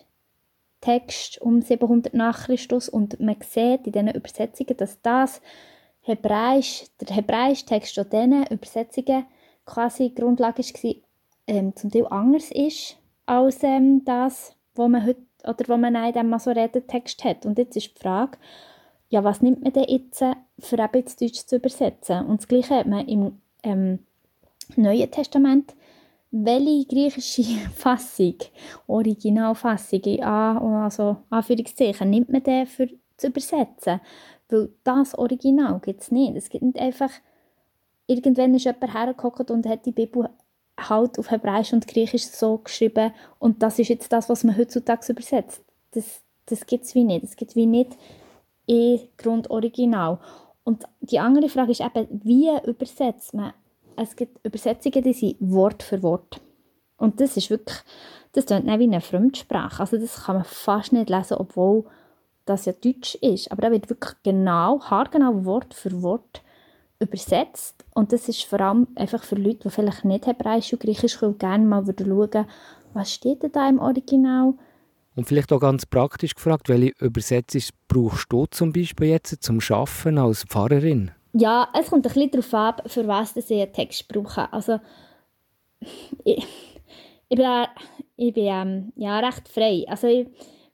Text 0.81 1.41
um 1.41 1.61
700 1.61 2.13
nach 2.13 2.45
Christus 2.45 2.89
und 2.89 3.19
man 3.19 3.37
sieht 3.41 3.87
in 3.87 3.93
diesen 3.93 4.13
Übersetzungen, 4.13 4.77
dass 4.77 5.01
das 5.01 5.41
Hebräisch, 6.01 6.85
der 6.99 7.15
hebräische 7.15 7.65
Text 7.65 7.95
von 7.95 8.09
diesen 8.09 8.45
Übersetzungen 8.47 9.25
quasi 9.65 10.09
Grundlage 10.09 10.61
war, 10.61 10.93
ähm, 11.47 11.75
zum 11.75 11.89
Teil 11.89 12.07
anders 12.07 12.51
ist 12.51 12.97
als 13.25 13.63
ähm, 13.63 14.03
das, 14.03 14.55
was 14.75 14.89
man 14.89 15.05
heute 15.05 15.21
oder 15.43 15.65
was 15.67 15.79
man 15.79 15.95
in 15.95 16.13
diesem 16.13 16.29
Masoretentext 16.29 17.23
hat. 17.23 17.45
Und 17.45 17.57
jetzt 17.57 17.75
ist 17.75 17.95
die 17.95 17.99
Frage, 17.99 18.37
ja, 19.09 19.23
was 19.23 19.41
nimmt 19.41 19.63
man 19.63 19.73
denn 19.73 19.85
jetzt, 19.87 20.21
äh, 20.21 20.33
für 20.59 20.77
eben 20.77 20.93
ins 20.93 21.15
Deutsch 21.15 21.45
zu 21.45 21.57
übersetzen? 21.57 22.25
Und 22.25 22.41
das 22.41 22.47
Gleiche 22.47 22.75
hat 22.75 22.87
man 22.87 23.07
im 23.07 23.39
ähm, 23.63 23.99
Neuen 24.75 25.11
Testament. 25.11 25.75
Welche 26.31 26.87
griechische 26.87 27.43
Fassung, 27.75 28.37
Originalfassung, 28.87 30.19
also 30.23 31.17
Anführungszeichen, 31.29 32.09
nimmt 32.09 32.31
man 32.31 32.41
denn 32.41 32.65
für 32.65 32.89
zu 33.17 33.27
übersetzen? 33.27 34.01
Weil 34.49 34.69
das 34.83 35.15
Original 35.15 35.79
gibt 35.79 36.01
es 36.01 36.11
nicht. 36.11 36.35
Es 36.35 36.49
gibt 36.49 36.63
nicht 36.63 36.79
einfach, 36.79 37.11
irgendwann 38.07 38.55
ist 38.55 38.65
jemand 38.65 38.93
hergekommen 38.93 39.47
und 39.49 39.67
hat 39.67 39.85
die 39.85 39.91
Bibel 39.91 40.27
halt 40.79 41.19
auf 41.19 41.31
Hebräisch 41.31 41.73
und 41.73 41.87
Griechisch 41.87 42.25
so 42.25 42.57
geschrieben 42.57 43.13
und 43.39 43.61
das 43.61 43.79
ist 43.79 43.89
jetzt 43.89 44.11
das, 44.11 44.29
was 44.29 44.43
man 44.43 44.57
heutzutage 44.57 45.11
übersetzt. 45.11 45.63
Das, 45.91 46.21
das 46.47 46.65
gibt 46.65 46.85
es 46.85 46.95
wie 46.95 47.03
nicht. 47.03 47.23
Es 47.23 47.35
gibt 47.35 47.55
wie 47.55 47.65
nicht 47.65 47.97
eh 48.67 48.99
Grundoriginal. 49.17 50.19
Und 50.63 50.83
die 51.01 51.19
andere 51.19 51.49
Frage 51.49 51.71
ist 51.71 51.81
eben, 51.81 52.07
wie 52.23 52.49
übersetzt 52.65 53.33
man? 53.33 53.53
Es 53.95 54.15
gibt 54.15 54.43
Übersetzungen, 54.45 55.03
die 55.03 55.13
sind 55.13 55.35
Wort 55.39 55.83
für 55.83 56.01
Wort. 56.01 56.41
Und 56.97 57.19
das 57.19 57.37
ist 57.37 57.49
wirklich, 57.49 57.77
das 58.31 58.45
klingt 58.45 58.65
nicht 58.65 58.79
wie 58.79 58.83
eine 58.83 59.01
Fremdsprache. 59.01 59.81
Also 59.81 59.97
das 59.97 60.23
kann 60.23 60.37
man 60.37 60.45
fast 60.45 60.93
nicht 60.93 61.09
lesen, 61.09 61.37
obwohl 61.37 61.85
das 62.45 62.65
ja 62.65 62.73
Deutsch 62.73 63.15
ist. 63.15 63.51
Aber 63.51 63.61
da 63.61 63.71
wird 63.71 63.89
wirklich 63.89 64.13
genau, 64.23 64.81
haargenau 64.81 65.45
Wort 65.45 65.73
für 65.73 66.01
Wort 66.01 66.41
übersetzt. 67.03 67.85
Und 67.93 68.11
das 68.11 68.27
ist 68.29 68.43
vor 68.43 68.59
allem 68.61 68.87
einfach 68.95 69.23
für 69.23 69.35
Leute, 69.35 69.59
die 69.65 69.69
vielleicht 69.69 70.05
nicht 70.05 70.25
Hebräisch 70.25 70.73
und 70.73 70.81
Griechisch 70.81 71.19
können, 71.19 71.37
gerne 71.37 71.65
mal 71.65 71.85
schauen, 71.85 72.45
was 72.93 73.11
steht 73.11 73.43
denn 73.43 73.51
da 73.51 73.67
im 73.69 73.79
Original. 73.79 74.53
Und 75.15 75.27
vielleicht 75.27 75.51
auch 75.53 75.59
ganz 75.59 75.85
praktisch 75.85 76.33
gefragt, 76.33 76.69
welche 76.69 76.93
Übersetzung 76.99 77.61
brauchst 77.87 78.31
du 78.31 78.45
zum 78.47 78.73
Beispiel 78.73 79.09
jetzt 79.09 79.43
zum 79.43 79.59
Arbeiten 79.69 80.17
als 80.17 80.43
Pfarrerin? 80.43 81.11
Ja, 81.33 81.69
es 81.79 81.89
kommt 81.89 82.05
ein 82.05 82.13
bisschen 82.13 82.31
darauf 82.31 82.53
ab, 82.53 82.83
für 82.87 83.07
was 83.07 83.35
ich 83.35 83.51
einen 83.51 83.73
Text 83.73 84.07
brauche. 84.07 84.51
Also, 84.51 84.79
ich, 86.23 86.45
ich 87.29 87.37
bin, 87.37 87.47
ich 88.15 88.33
bin 88.33 88.45
ähm, 88.45 88.93
ja, 88.95 89.19
recht 89.19 89.47
frei. 89.47 89.85
Also, 89.87 90.07
ich, 90.07 90.27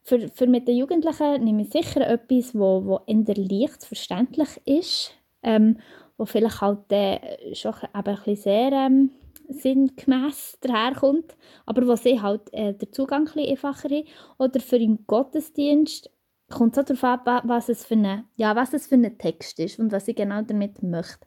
für, 0.04 0.28
für 0.30 0.48
mit 0.48 0.68
den 0.68 0.78
Jugendlichen 0.78 1.44
nehme 1.44 1.62
ich 1.62 1.70
sicher 1.70 2.06
etwas, 2.08 2.56
wo, 2.56 2.84
wo 2.86 3.00
eher 3.06 3.36
leicht 3.36 3.86
verständlich 3.86 4.50
ist, 4.66 5.14
ähm, 5.44 5.78
wo 6.20 6.26
vielleicht 6.26 6.62
halt 6.62 6.92
äh, 6.92 7.56
schon 7.56 7.74
eben 7.96 8.36
sehr 8.36 8.72
ähm, 8.72 9.12
sinngemäß 9.48 10.60
daherkommt, 10.62 11.36
aber 11.66 11.88
wo 11.88 11.96
sie 11.96 12.22
halt 12.22 12.54
äh, 12.54 12.74
der 12.74 12.92
Zugang 12.92 13.28
ein 13.36 13.50
einfacher 13.50 13.90
haben. 13.90 14.06
Oder 14.38 14.60
für 14.60 14.78
den 14.78 15.06
Gottesdienst 15.08 16.12
kommt 16.50 16.78
es 16.78 16.84
auch 16.84 16.86
darauf 16.86 17.28
ab, 17.28 17.44
was 17.46 17.70
es, 17.70 17.86
für 17.86 17.96
eine, 17.96 18.26
ja, 18.36 18.56
was 18.56 18.74
es 18.74 18.88
für 18.88 18.96
ein 18.96 19.18
Text 19.18 19.60
ist 19.60 19.80
und 19.80 19.92
was 19.92 20.08
ich 20.08 20.16
genau 20.16 20.42
damit 20.44 20.84
möchte. 20.84 21.26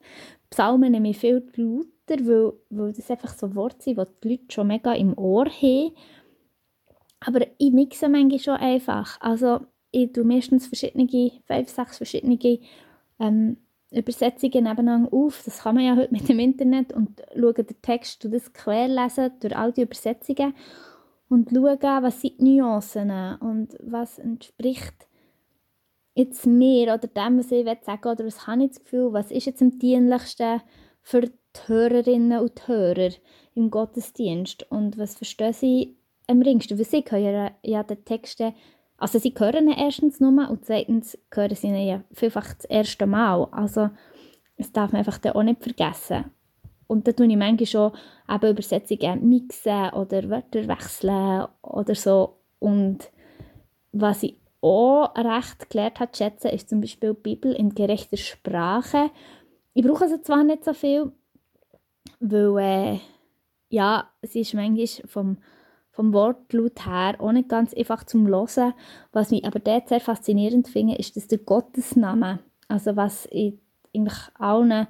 Psalmen 0.50 0.92
nehme 0.92 1.10
ich 1.10 1.18
viel 1.18 1.44
lauter, 1.56 2.24
weil, 2.24 2.52
weil 2.70 2.92
das 2.92 3.10
einfach 3.10 3.34
so 3.34 3.54
Worte 3.56 3.82
sind, 3.82 3.98
die 3.98 4.04
die 4.22 4.28
Leute 4.28 4.44
schon 4.50 4.66
mega 4.68 4.92
im 4.92 5.16
Ohr 5.18 5.46
haben 5.46 5.92
aber 7.26 7.46
ich 7.58 7.72
mixe 7.72 8.08
manchmal 8.08 8.38
schon 8.38 8.56
einfach. 8.56 9.20
Also 9.20 9.60
ich 9.90 10.12
tue 10.12 10.24
meistens 10.24 10.66
verschiedene, 10.66 11.30
fünf, 11.46 11.68
sechs 11.68 11.96
verschiedene 11.96 12.58
ähm, 13.18 13.58
Übersetzungen 13.92 14.64
nebeneinander 14.64 15.12
auf. 15.12 15.42
Das 15.44 15.62
kann 15.62 15.74
man 15.74 15.84
ja 15.84 15.96
heute 15.96 16.12
mit 16.12 16.28
dem 16.28 16.38
Internet. 16.38 16.92
Und 16.92 17.22
schaue 17.34 17.54
den 17.54 17.82
Text, 17.82 18.24
und 18.24 18.32
das 18.32 18.52
querlesen 18.52 19.32
durch 19.40 19.56
all 19.56 19.72
die 19.72 19.82
Übersetzungen. 19.82 20.54
Und 21.28 21.50
schaue, 21.50 21.78
was 21.80 22.20
sind 22.20 22.40
die 22.40 22.60
Nuancen. 22.60 23.10
Und 23.40 23.76
was 23.80 24.18
entspricht 24.18 25.06
jetzt 26.14 26.46
mir 26.46 26.94
oder 26.94 27.08
dem, 27.08 27.38
was 27.38 27.50
ich 27.50 27.66
sagen 27.84 28.08
oder 28.08 28.24
was 28.26 28.46
habe 28.46 28.64
ich 28.64 28.70
das 28.70 28.82
Gefühl, 28.82 29.12
was 29.12 29.30
ist 29.30 29.46
jetzt 29.46 29.62
am 29.62 29.78
dienlichsten 29.78 30.60
für 31.00 31.22
die 31.22 31.32
Hörerinnen 31.66 32.40
und 32.40 32.68
Hörer 32.68 33.10
im 33.54 33.70
Gottesdienst? 33.70 34.70
Und 34.70 34.98
was 34.98 35.14
verstehen 35.14 35.52
sie 35.52 35.96
am 36.26 36.42
ringsten, 36.42 36.78
weil 36.78 36.84
sie 36.84 37.04
hören 37.08 37.50
ja 37.62 37.82
die 37.82 37.96
Texte, 37.96 38.54
also 39.02 39.18
sie 39.18 39.34
hören 39.36 39.68
erstens 39.68 40.20
nur 40.20 40.48
und 40.48 40.64
zweitens 40.64 41.18
hören 41.34 41.56
sie 41.56 41.66
ihn 41.66 41.88
ja 41.88 42.04
vielfach 42.12 42.54
das 42.54 42.66
erste 42.66 43.04
Mal, 43.06 43.48
also 43.50 43.90
das 44.56 44.70
darf 44.70 44.92
man 44.92 45.00
einfach 45.00 45.18
auch 45.34 45.42
nicht 45.42 45.60
vergessen. 45.60 46.26
Und 46.86 47.08
da 47.08 47.12
tue 47.12 47.26
ich 47.26 47.36
manchmal 47.36 47.66
schon 47.66 47.92
eben 48.28 48.50
Übersetzungen 48.50 49.28
mixen 49.28 49.90
oder 49.94 50.30
Wörter 50.30 50.68
wechseln 50.68 51.46
oder 51.62 51.96
so. 51.96 52.36
Und 52.60 53.10
was 53.90 54.22
ich 54.22 54.36
auch 54.60 55.12
recht 55.16 55.68
gelernt 55.68 55.98
habe 55.98 56.12
zu 56.12 56.22
schätzen, 56.22 56.52
ist 56.52 56.68
zum 56.68 56.80
Beispiel 56.80 57.14
die 57.14 57.22
Bibel 57.22 57.52
in 57.54 57.74
gerechter 57.74 58.16
Sprache. 58.16 59.10
Ich 59.74 59.84
brauche 59.84 60.06
sie 60.06 60.22
zwar 60.22 60.44
nicht 60.44 60.64
so 60.64 60.74
viel, 60.74 61.10
weil 62.20 62.58
äh, 62.58 62.98
ja, 63.68 64.08
sie 64.22 64.42
ist 64.42 64.54
manchmal 64.54 64.86
vom 65.06 65.38
vom 65.92 66.12
Wortlaut 66.12 66.86
her 66.86 67.16
auch 67.20 67.32
nicht 67.32 67.48
ganz 67.48 67.72
einfach 67.74 68.04
zum 68.04 68.26
Hören. 68.26 68.72
Was 69.12 69.30
mich 69.30 69.44
aber 69.44 69.60
dort 69.60 69.88
sehr 69.88 70.00
faszinierend 70.00 70.68
finde, 70.68 70.96
ist, 70.96 71.16
dass 71.16 71.28
der 71.28 71.38
Gottesname, 71.38 72.40
also 72.66 72.96
was 72.96 73.26
in 73.26 73.60
eigentlich 73.94 74.18
allen 74.34 74.86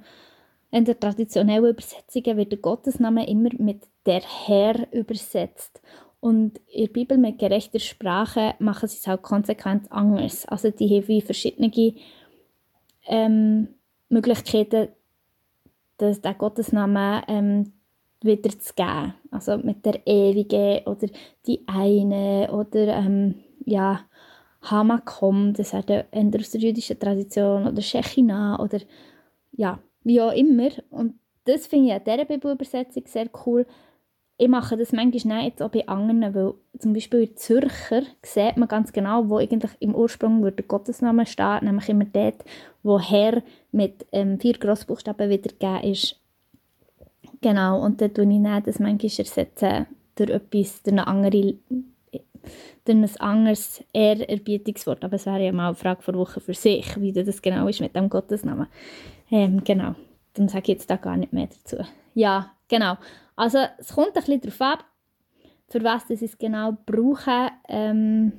In 0.71 0.85
der 0.85 0.99
traditionellen 0.99 1.69
Übersetzung 1.69 2.37
wird 2.37 2.51
der 2.51 2.59
Gottesname 2.59 3.27
immer 3.27 3.49
mit 3.59 3.83
der 4.05 4.21
Herr 4.21 4.91
übersetzt. 4.91 5.81
Und 6.19 6.61
in 6.67 6.85
der 6.85 6.93
Bibel 6.93 7.17
mit 7.17 7.37
gerechter 7.37 7.79
Sprache 7.79 8.55
machen 8.59 8.87
sie 8.87 8.97
es 8.97 9.07
auch 9.07 9.21
konsequent 9.21 9.91
anders. 9.91 10.45
Also 10.47 10.71
die 10.71 10.89
haben 10.89 11.07
wie 11.09 11.21
verschiedene 11.21 11.69
ähm, 13.05 13.67
Möglichkeiten, 14.09 14.87
dass 15.97 16.21
der 16.21 16.33
Gottesname 16.33 17.23
ähm, 17.27 17.73
wieder 18.23 18.49
zu 18.59 18.73
geben. 18.73 19.13
Also 19.31 19.57
mit 19.57 19.85
der 19.85 20.05
Ewige 20.05 20.81
oder 20.85 21.07
die 21.45 21.61
eine 21.67 22.49
oder 22.51 22.87
ähm, 22.87 23.35
ja, 23.65 24.01
Hamakom, 24.61 25.53
das 25.53 25.73
ist 25.73 25.89
entweder 26.11 26.41
aus 26.41 26.51
der 26.51 26.61
jüdischen 26.61 26.99
Tradition 26.99 27.67
oder 27.67 27.81
Shechina 27.81 28.59
oder 28.59 28.79
ja, 29.51 29.79
wie 30.03 30.21
auch 30.21 30.31
immer. 30.31 30.69
Und 30.89 31.19
das 31.45 31.67
finde 31.67 31.87
ich 31.87 31.93
an 31.93 32.03
dieser 32.05 32.25
Bibelübersetzung 32.25 33.03
sehr 33.05 33.29
cool. 33.45 33.65
Ich 34.37 34.47
mache 34.47 34.77
das 34.77 34.91
manchmal 34.91 35.45
jetzt 35.45 35.61
auch 35.61 35.69
bei 35.69 35.87
anderen, 35.87 36.33
weil 36.33 36.53
zum 36.79 36.93
Beispiel 36.93 37.23
in 37.23 37.37
Zürcher 37.37 38.01
sieht 38.23 38.57
man 38.57 38.67
ganz 38.67 38.91
genau, 38.91 39.29
wo 39.29 39.37
eigentlich 39.37 39.71
im 39.79 39.93
Ursprung 39.93 40.41
der 40.41 40.65
Gottesname 40.65 41.25
steht, 41.25 41.61
nämlich 41.61 41.87
immer 41.89 42.05
dort, 42.05 42.43
wo 42.81 42.99
Herr 42.99 43.43
mit 43.71 44.05
ähm, 44.11 44.39
vier 44.39 44.53
Grossbuchstaben 44.53 45.29
wiedergegeben 45.29 45.91
ist. 45.91 46.22
Genau, 47.43 47.83
und 47.83 47.99
dann 47.99 48.13
tue 48.13 48.23
ich 48.23 48.63
das 48.63 48.79
manchmal 48.79 49.11
ersetzen 49.17 49.85
durch 50.15 50.29
etwas, 50.29 50.81
durch 50.81 50.93
eine 50.93 51.07
andere 51.07 51.55
durch 52.85 52.97
ein 52.97 53.19
anderes 53.19 53.83
Ehrerbietungswort. 53.91 55.03
Aber 55.03 55.15
es 55.15 55.25
wäre 55.25 55.43
ja 55.43 55.51
mal 55.51 55.67
eine 55.67 55.75
Frage 55.75 56.01
vor 56.01 56.13
Woche 56.13 56.39
für 56.39 56.53
sich, 56.53 56.99
wie 57.01 57.11
das 57.11 57.41
genau 57.41 57.67
ist 57.67 57.81
mit 57.81 57.95
dem 57.97 58.09
Gottesnamen. 58.09 58.67
Ähm, 59.29 59.61
genau, 59.63 59.95
dann 60.35 60.47
sage 60.47 60.63
ich 60.63 60.79
jetzt 60.79 60.89
da 60.89 60.95
gar 60.95 61.17
nicht 61.17 61.33
mehr 61.33 61.47
dazu. 61.47 61.83
Ja, 62.13 62.51
genau. 62.69 62.95
Also 63.35 63.59
es 63.77 63.93
kommt 63.93 64.07
ein 64.07 64.13
bisschen 64.13 64.39
darauf 64.39 64.61
ab, 64.61 64.85
für 65.67 65.83
was 65.83 66.07
sie 66.07 66.25
es 66.25 66.37
genau 66.37 66.77
brauchen. 66.85 67.49
Ähm, 67.67 68.33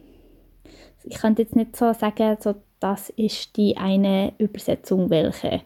ich 1.02 1.16
könnte 1.16 1.42
jetzt 1.42 1.56
nicht 1.56 1.76
so 1.76 1.92
sagen, 1.92 2.38
so, 2.40 2.54
das 2.80 3.10
ist 3.10 3.54
die 3.56 3.76
eine 3.76 4.32
Übersetzung, 4.38 5.10
welche 5.10 5.60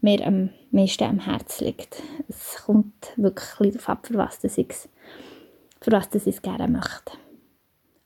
mir 0.00 0.24
am 0.24 0.50
meisten 0.74 1.04
am 1.04 1.20
Herzen 1.20 1.66
liegt. 1.66 2.02
Es 2.28 2.62
kommt 2.64 3.12
wirklich 3.16 3.72
darauf 3.72 3.88
ab, 3.88 4.06
für 4.06 4.14
was 4.14 4.40
das 4.40 4.58
ist, 4.58 4.88
für 5.80 5.92
was 5.92 6.10
das 6.10 6.26
ich 6.26 6.42
gerne 6.42 6.68
möchte. 6.68 7.12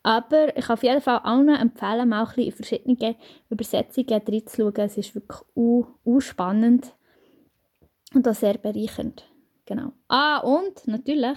Aber 0.02 0.56
ich 0.56 0.64
kann 0.66 0.74
auf 0.74 0.82
jeden 0.82 1.00
Fall 1.00 1.18
allen 1.18 1.48
empfehlen, 1.48 2.08
mal 2.08 2.20
ein 2.20 2.26
bisschen 2.26 2.44
in 2.44 2.52
verschiedene 2.52 3.16
Übersetzungen 3.50 4.22
reinzuschauen. 4.26 4.86
Es 4.86 4.96
ist 4.96 5.14
wirklich 5.14 5.40
u, 5.56 5.86
u 6.04 6.20
spannend 6.20 6.94
und 8.14 8.26
auch 8.26 8.34
sehr 8.34 8.58
bereichernd. 8.58 9.24
Genau. 9.66 9.92
Ah, 10.08 10.38
und 10.38 10.86
natürlich, 10.86 11.36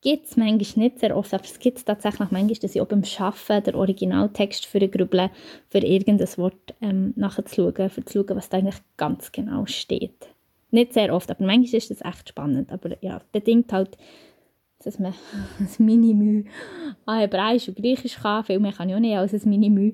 gibt 0.00 0.26
es 0.26 0.36
manchmal 0.36 0.84
nicht 0.84 1.00
sehr 1.00 1.16
oft, 1.16 1.34
aber 1.34 1.44
es 1.44 1.58
gibt 1.58 1.78
es 1.78 1.84
tatsächlich 1.84 2.30
manchmal, 2.30 2.56
dass 2.58 2.74
ich 2.74 2.80
auch 2.80 2.86
beim 2.86 3.02
Arbeiten 3.18 3.64
den 3.64 3.74
Originaltext 3.74 4.66
für 4.66 4.86
grübeln, 4.88 5.30
für 5.68 5.78
irgendein 5.78 6.28
Wort 6.38 6.74
ähm, 6.80 7.12
nachzuschauen, 7.16 7.90
für 7.90 8.04
zu 8.04 8.24
schauen, 8.24 8.36
was 8.36 8.48
da 8.48 8.58
eigentlich 8.58 8.80
ganz 8.96 9.32
genau 9.32 9.66
steht. 9.66 10.28
Nicht 10.70 10.92
sehr 10.92 11.14
oft, 11.14 11.30
aber 11.30 11.44
manchmal 11.44 11.78
ist 11.78 11.90
das 11.90 12.04
echt 12.04 12.28
spannend. 12.28 12.70
Aber 12.70 13.02
ja, 13.02 13.20
bedingt 13.32 13.72
halt 13.72 13.96
dass 14.84 14.98
man 14.98 15.14
ein 15.58 15.84
Minimü 15.84 16.44
an 17.06 17.20
Hebräisch 17.20 17.68
und 17.68 17.76
Griechisch 17.76 18.16
kann. 18.16 18.44
Viel 18.44 18.60
mehr 18.60 18.72
kann 18.72 18.88
ich 18.88 18.94
auch 18.94 19.00
nicht 19.00 19.16
als 19.16 19.32
ein 19.32 19.48
Minimü. 19.48 19.92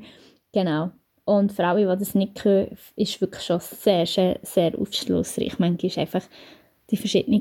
Genau. 0.53 0.91
Und 1.25 1.53
für 1.53 1.67
alle, 1.67 1.81
die 1.81 1.99
das 1.99 2.15
nicht 2.15 2.35
können, 2.35 2.77
ist 2.97 3.21
wirklich 3.21 3.43
schon 3.43 3.61
sehr, 3.61 4.05
sehr, 4.07 4.39
sehr 4.43 4.79
aufschlussreich. 4.79 5.59
Manchmal 5.59 5.87
ist 5.87 5.99
einfach 5.99 6.23
die 6.91 6.99
verschiedenen 6.99 7.41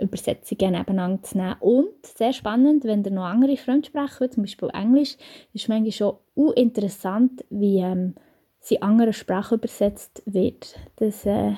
Übersetzungen 0.00 0.72
nebeneinander 0.72 1.22
zu 1.22 1.38
nehmen. 1.38 1.56
Und 1.60 2.06
sehr 2.06 2.32
spannend, 2.32 2.84
wenn 2.84 3.04
ihr 3.04 3.10
noch 3.10 3.24
andere 3.24 3.56
Fremdsprachen 3.56 4.30
zum 4.30 4.42
Beispiel 4.42 4.70
Englisch, 4.72 5.16
ist 5.52 5.68
manchmal 5.68 5.92
schon 5.92 6.16
interessant, 6.54 7.44
wie 7.50 7.78
ähm, 7.78 8.14
sie 8.60 8.76
in 8.76 8.82
anderen 8.82 9.12
Sprachen 9.12 9.58
übersetzt 9.58 10.22
wird. 10.26 10.76
Das 10.96 11.26
äh, 11.26 11.54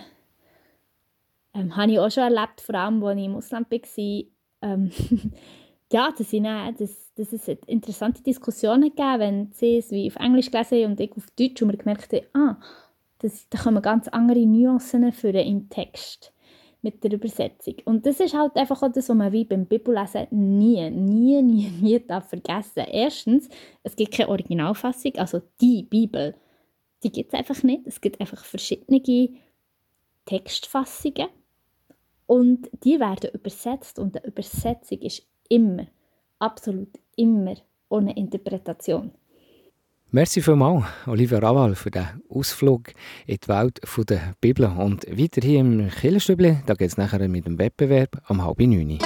ähm, 1.55 1.77
habe 1.77 1.93
ich 1.93 1.99
auch 1.99 2.11
schon 2.11 2.25
erlebt, 2.25 2.61
vor 2.61 2.75
allem, 2.75 3.03
als 3.03 3.19
ich 3.19 3.25
im 3.25 3.37
Ausland 3.37 3.71
war 3.71 4.25
ähm, 4.63 4.91
ja, 5.93 6.13
das, 6.17 6.31
sind, 6.31 6.45
das, 6.45 7.13
das 7.15 7.33
ist 7.33 7.49
interessante 7.67 8.23
Diskussionen 8.23 8.91
gegeben, 8.91 9.21
wenn 9.21 9.53
sie 9.53 9.79
es 9.79 9.91
wie 9.91 10.11
auf 10.11 10.17
Englisch 10.17 10.51
gelesen 10.51 10.91
und 10.91 11.01
ich 11.01 11.13
auf 11.13 11.31
Deutsch 11.39 11.63
und 11.63 11.71
wir 11.71 11.79
gemerkt 11.79 12.13
haben, 12.13 12.27
ah, 12.35 12.57
das, 13.21 13.49
da 13.49 13.59
kommen 13.59 13.81
ganz 13.81 14.09
andere 14.09 14.45
Nuancen 14.45 15.13
für 15.13 15.31
im 15.31 15.69
Text 15.69 16.34
mit 16.85 17.03
der 17.03 17.13
Übersetzung. 17.15 17.77
Und 17.87 18.07
das 18.07 18.21
ist 18.21 18.35
halt 18.35 18.55
einfach 18.57 18.83
auch 18.83 18.93
das, 18.93 19.09
was 19.09 19.17
man 19.17 19.33
wie 19.33 19.45
beim 19.45 19.65
Bibellesen 19.65 20.27
nie, 20.31 20.91
nie, 20.91 21.43
nie, 21.43 21.71
nie 21.71 21.99
darf 21.99 22.29
vergessen. 22.29 22.85
Erstens, 22.93 23.49
es 23.83 23.97
gibt 23.97 24.13
keine 24.13 24.29
Originalfassung, 24.29 25.17
also 25.17 25.41
die 25.61 25.83
Bibel, 25.83 26.35
die 27.03 27.11
gibt 27.11 27.33
es 27.33 27.39
einfach 27.39 27.63
nicht. 27.63 27.87
Es 27.87 28.01
gibt 28.01 28.21
einfach 28.21 28.45
verschiedene 28.45 29.01
Textfassungen 30.27 31.29
und 32.27 32.71
die 32.85 33.01
werden 33.01 33.31
übersetzt 33.33 33.99
und 33.99 34.17
eine 34.17 34.27
Übersetzung 34.27 34.99
ist 35.01 35.27
immer, 35.49 35.87
absolut 36.39 36.91
immer 37.17 37.57
ohne 37.89 38.15
Interpretation. 38.15 39.11
Merci 40.15 40.41
vielmals, 40.41 40.85
Olivia 41.09 41.41
Raval, 41.41 41.75
für 41.75 41.91
den 41.91 42.07
Ausflug 42.29 42.93
in 43.27 43.37
die 43.37 43.49
Welt 43.49 43.81
der 44.09 44.35
Bibel. 44.41 44.67
Und 44.67 45.05
weiter 45.09 45.41
hier 45.43 45.59
im 45.59 45.91
Killerstübli, 45.91 46.59
da 46.67 46.75
geht 46.75 46.91
es 46.91 46.97
nachher 46.97 47.27
mit 47.27 47.47
dem 47.47 47.59
Wettbewerb 47.59 48.23
am 48.27 48.41
halb 48.45 48.61
neun. 48.61 49.01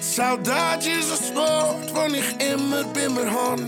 Saudade 0.00 0.88
ist 0.88 1.12
ein 1.12 1.36
Wort, 1.36 1.92
das 1.94 2.12
ich 2.14 2.50
immer 2.50 2.84
bei 2.94 3.10
mir 3.10 3.30
habe. 3.30 3.62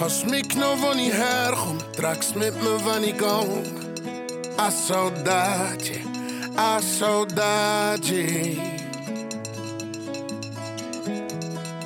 Hast 0.00 0.26
mitgenommen, 0.26 0.80
wo 0.80 0.92
ich 0.92 1.12
herkomme, 1.12 1.80
trag's 1.94 2.34
mit 2.34 2.54
mir, 2.62 3.06
ich 3.06 3.18
gang. 3.18 3.46
A 4.56 4.70
saudade, 4.70 6.07
a 6.58 6.80
saudade. 6.82 8.56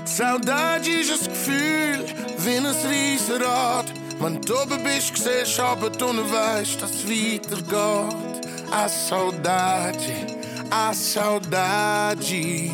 Saudade 0.06 0.90
ein 1.12 1.28
Gefühl 1.28 2.06
wie 2.38 2.56
ein 2.56 2.66
Riesenrad. 2.66 3.92
Wenn 4.18 4.40
du 4.40 4.54
oben 4.54 4.82
bist, 4.82 5.12
du 5.58 5.62
aber 5.62 5.90
du 5.90 6.06
weißt, 6.06 6.80
dass 6.80 6.90
es 6.90 7.06
weitergeht. 7.06 8.46
A 8.70 8.88
saudade, 8.88 9.98
a 10.70 10.94
saudade. 10.94 12.70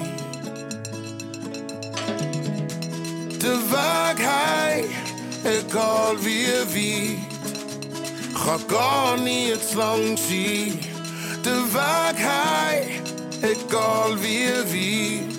De 3.42 3.56
Wahrheit 3.70 4.84
egal 5.42 6.16
wie 6.20 6.46
weit. 6.74 7.18
Kann 8.44 8.68
gar 8.68 9.16
nie 9.16 9.52
zu 9.58 9.78
lang 9.78 10.16
sein. 10.16 10.87
Der 11.48 11.64
Weg 11.72 12.18
heim, 12.30 13.02
egal 13.40 14.12
wie 14.20 14.50
weit. 14.70 15.32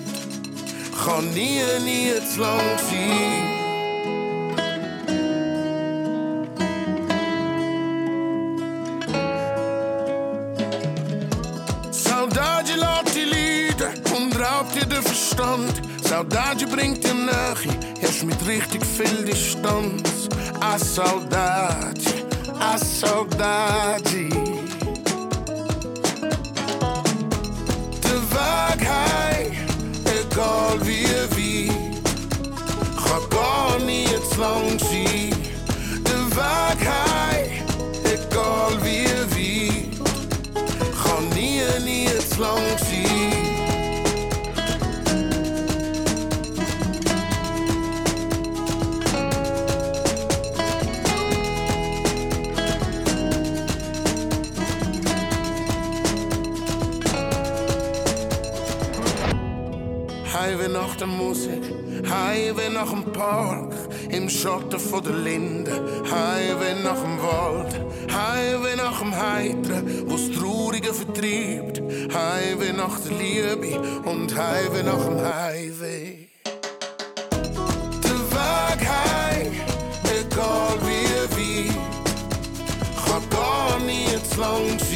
Kann 1.04 1.32
nie, 1.34 1.62
nie 1.84 2.14
zu 2.28 2.40
lang 2.40 2.78
sein. 2.88 3.46
Saudade 11.92 12.74
lässt 12.74 13.14
die 13.14 13.28
Lieder 13.34 13.92
und 14.16 14.34
raubt 14.34 14.74
dir 14.74 14.86
den 14.86 15.02
Verstand. 15.02 15.80
Saudade 16.02 16.66
bringt 16.66 17.04
dir 17.04 17.14
Nähe, 17.14 17.78
erst 18.02 18.24
mit 18.24 18.44
richtig 18.48 18.84
viel 18.84 19.24
Distanz. 19.24 20.28
A 20.60 20.76
saudade, 20.76 22.00
a 22.58 22.76
saudade. 22.76 24.49
De 28.40 28.46
Wahrheit, 28.46 29.52
egal 30.04 30.78
wie 30.86 31.04
weit, 31.36 31.74
kann 32.96 33.28
gar 33.28 33.78
nicht 33.84 33.90
zu 33.90 34.08
lang 34.08 34.09
der 61.00 61.06
Musik, 61.06 61.62
Heimweh 62.08 62.68
nach 62.68 62.90
dem 62.90 63.04
Park, 63.12 63.72
im 64.10 64.28
Schatten 64.28 64.78
von 64.78 65.02
der 65.02 65.14
Linde, 65.14 65.72
Heimweh 66.10 66.82
nach 66.84 67.00
dem 67.00 67.18
Wald, 67.22 67.74
Heimweh 68.12 68.76
nach 68.76 68.98
dem 68.98 69.16
Heiteren, 69.16 70.10
wo's 70.10 70.30
Traurige 70.30 70.92
vertreibt, 70.92 71.80
Heimweh 72.12 72.72
nach 72.76 73.00
der 73.00 73.16
Liebe 73.16 73.80
und 74.04 74.36
Heimweh 74.36 74.82
nach 74.82 75.04
dem 75.04 75.20
Heimweh. 75.20 76.28
Der 78.04 78.20
Weg 78.34 78.80
heim, 78.88 79.52
egal 80.04 80.76
wie 80.84 81.08
weit, 81.36 81.76
kann 83.06 83.30
gar 83.30 83.78
nie 83.86 84.22
zu 84.30 84.40
lang 84.40 84.78
sein. 84.78 84.89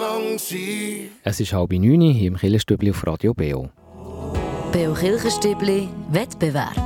Lang 0.00 0.38
sein. 0.38 1.10
Es 1.22 1.40
ist 1.40 1.52
halb 1.52 1.72
neun 1.72 2.00
hier 2.00 2.28
im 2.28 2.36
Killerstübli 2.36 2.90
auf 2.90 3.06
Radio 3.06 3.34
Beo. 3.34 3.70
Beo 4.72 4.94
Kirchenstübli 4.94 5.88
Wettbewerb. 6.10 6.76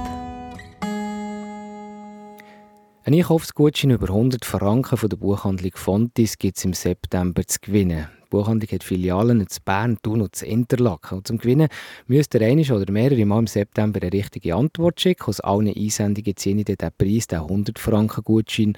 Ein 3.07 3.14
Einkaufsgutschein 3.14 3.90
über 3.90 4.09
100 4.09 4.44
Franken 4.44 4.96
von 4.96 5.09
der 5.09 5.18
Buchhandlung 5.18 5.72
Fontis 5.74 6.38
gibt 6.38 6.57
es 6.57 6.64
im 6.64 6.72
September 6.72 7.46
zu 7.46 7.59
gewinnen. 7.61 8.09
Die 8.24 8.30
Buchhandlung 8.30 8.70
hat 8.70 8.84
Filialen 8.84 9.40
in 9.40 9.46
Bern, 9.64 9.98
Thun 10.02 10.22
und 10.22 10.40
in 10.42 10.60
Interlaken. 10.60 11.18
Und 11.18 11.26
zum 11.26 11.38
Gewinnen 11.38 11.68
müsst 12.06 12.34
ihr 12.34 12.42
einmal 12.42 12.72
oder 12.72 12.92
mehrere 12.92 13.24
Mal 13.24 13.40
im 13.40 13.46
September 13.46 14.00
eine 14.02 14.12
richtige 14.12 14.54
Antwort 14.54 15.00
schicken. 15.00 15.24
Aus 15.26 15.40
allen 15.40 15.68
Einsendungen 15.68 16.37
ziehe 16.37 16.56
ich 16.56 16.64
den 16.64 16.76
Preis, 16.76 17.26
den 17.26 17.40
100 17.40 17.78
Franken 17.78 18.24
Gutschein, 18.24 18.76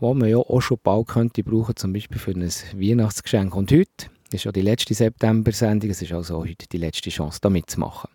den 0.00 0.18
man 0.18 0.28
ja 0.28 0.38
auch 0.38 0.60
schon 0.60 0.78
bald 0.82 1.08
könnte 1.08 1.42
brauchen, 1.42 1.76
zum 1.76 1.92
Beispiel 1.92 2.18
für 2.18 2.32
ein 2.32 2.42
Weihnachtsgeschenk. 2.74 3.54
Und 3.54 3.72
heute 3.72 4.06
ist 4.30 4.44
ja 4.44 4.52
die 4.52 4.62
letzte 4.62 4.94
September-Sendung, 4.94 5.90
es 5.90 6.02
ist 6.02 6.12
also 6.12 6.38
heute 6.38 6.66
die 6.70 6.78
letzte 6.78 7.10
Chance, 7.10 7.38
da 7.42 7.50
mitzumachen. 7.50 8.10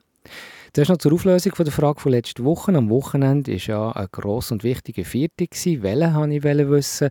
Zuerst 0.73 0.91
noch 0.91 0.97
zur 0.97 1.13
Auflösung 1.13 1.55
von 1.55 1.65
der 1.65 1.73
Frage 1.73 1.99
von 1.99 2.11
letzter 2.11 2.43
Woche. 2.43 2.75
Am 2.75 2.89
Wochenende 2.89 3.53
war 3.53 3.59
ja 3.59 3.91
ein 3.91 4.07
grosser 4.11 4.53
und 4.53 4.63
wichtiger 4.63 5.03
Viertel. 5.03 5.47
Welchen 5.51 6.15
wollte 6.15 6.61
ich 6.61 6.69
wissen? 6.69 7.09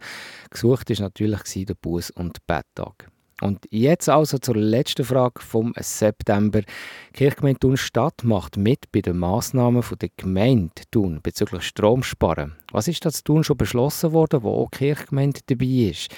Gesucht 0.51 0.91
war 0.91 1.01
natürlich 1.01 1.67
der 1.67 1.75
Buß- 1.75 2.13
und 2.13 2.47
Betttag. 2.47 3.11
Und 3.41 3.67
jetzt 3.71 4.09
also 4.09 4.39
zur 4.39 4.57
letzten 4.57 5.05
Frage 5.05 5.41
vom 5.41 5.73
September. 5.79 6.61
Die 6.61 7.13
Kirchgemeinde 7.13 7.61
Thun 7.61 7.77
Stadt 7.77 8.25
macht 8.25 8.57
mit 8.57 8.91
bei 8.91 9.01
den 9.01 9.19
Massnahmen 9.19 9.83
der 10.01 10.09
Gemeinde 10.17 10.83
Thun 10.91 11.21
bezüglich 11.23 11.63
Stromsparen. 11.63 12.57
Was 12.73 12.89
ist 12.89 13.05
das 13.05 13.23
Thun 13.23 13.45
schon 13.45 13.57
beschlossen 13.57 14.13
worden, 14.13 14.43
wo 14.43 14.51
auch 14.51 14.71
die 14.71 14.79
Kirchgemeinde 14.79 15.41
dabei 15.47 15.91
ist? 15.91 16.09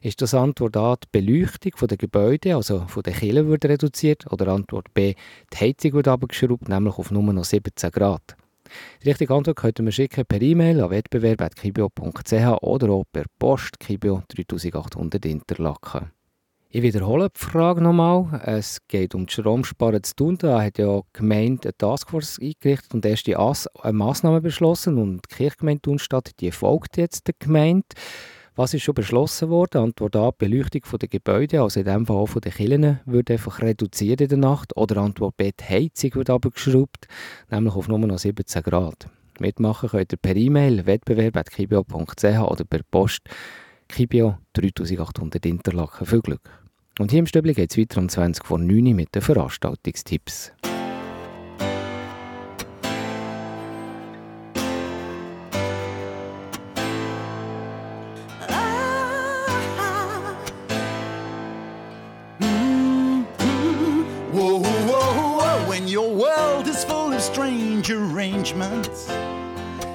Ist 0.00 0.22
das 0.22 0.34
Antwort 0.34 0.76
A 0.76 0.94
die 0.94 1.08
Beleuchtung 1.10 1.72
der 1.88 1.96
Gebäude, 1.96 2.54
also 2.54 2.84
von 2.86 3.02
der 3.02 3.14
Kirche, 3.14 3.48
wird 3.48 3.64
reduziert? 3.64 4.30
Oder 4.30 4.48
Antwort 4.48 4.94
B 4.94 5.14
die 5.52 5.56
Heizung 5.56 5.94
wird 5.94 6.06
abgeschraubt, 6.06 6.68
nämlich 6.68 6.96
auf 6.98 7.10
nur 7.10 7.22
noch 7.24 7.44
17 7.44 7.90
Grad? 7.90 8.36
Die 9.02 9.08
richtige 9.08 9.34
Antwort 9.34 9.56
könnt 9.56 9.80
ihr 9.80 9.82
mir 9.82 10.24
per 10.24 10.40
E-Mail 10.42 10.80
an 10.80 10.90
wettbewerb.kibio.ch 10.90 12.62
oder 12.62 12.90
auch 12.90 13.04
per 13.10 13.24
Post 13.38 13.80
Kibio 13.80 14.22
3800 14.28 15.24
Interlaken. 15.26 16.12
Ich 16.70 16.82
wiederhole 16.82 17.30
die 17.30 17.38
Frage 17.38 17.80
nochmal. 17.80 18.42
Es 18.44 18.86
geht 18.88 19.14
um 19.14 19.24
das 19.24 19.32
Stromsparen 19.32 20.02
zu 20.02 20.14
tun. 20.14 20.36
Da 20.36 20.62
hat 20.62 20.76
ja 20.76 20.98
die 21.00 21.06
Gemeinde 21.14 21.68
eine 21.68 21.78
Taskforce 21.78 22.38
eingerichtet 22.42 22.92
und 22.92 23.06
erste 23.06 23.38
As 23.38 23.66
eine 23.68 23.94
Massnahme 23.94 24.42
beschlossen. 24.42 24.98
Und 24.98 25.22
die 25.30 25.34
Kirchgemeinde 25.34 25.80
Thunstadt, 25.80 26.32
die 26.40 26.50
folgt 26.50 26.98
jetzt 26.98 27.26
der 27.26 27.36
Gemeinde. 27.38 27.86
Was 28.54 28.74
ist 28.74 28.82
schon 28.82 28.94
beschlossen 28.94 29.48
worden? 29.48 29.80
Antwort 29.80 30.14
A, 30.16 30.30
die 30.30 30.44
Beleuchtung 30.44 30.82
der 30.98 31.08
Gebäude, 31.08 31.62
also 31.62 31.80
in 31.80 31.86
dem 31.86 32.04
Fall 32.04 32.16
auch 32.16 32.34
den 32.34 32.52
Kirchen, 32.52 33.00
wird 33.06 33.30
einfach 33.30 33.62
reduziert 33.62 34.20
in 34.20 34.28
der 34.28 34.36
Nacht. 34.36 34.76
Oder 34.76 34.98
Antwort 34.98 35.38
B, 35.38 35.52
die 35.58 35.64
Heizung 35.64 36.16
wird 36.16 36.28
abgeschraubt, 36.28 37.08
nämlich 37.50 37.74
auf 37.74 37.88
nur 37.88 37.98
noch 37.98 38.18
17 38.18 38.62
Grad. 38.62 39.08
Mitmachen 39.40 39.88
könnt 39.88 40.12
ihr 40.12 40.18
per 40.18 40.36
E-Mail 40.36 40.84
wettbewerb.kibio.ch 40.84 42.24
oder 42.24 42.64
per 42.64 42.80
Post 42.90 43.22
Kibio 43.88 44.36
3800 44.52 45.46
Interlaken. 45.46 46.06
Viel 46.06 46.20
Glück! 46.20 46.57
Und 46.98 47.12
hier 47.12 47.20
im 47.20 47.26
Stübli 47.26 47.54
geht 47.54 47.70
es 47.70 47.78
weiter 47.78 48.00
um 48.00 48.08
20 48.08 48.44
vor 48.44 48.58
9 48.58 48.86
Uhr 48.88 48.94
mit 48.94 49.14
den 49.14 49.22
Veranstaltungstipps. 49.22 50.52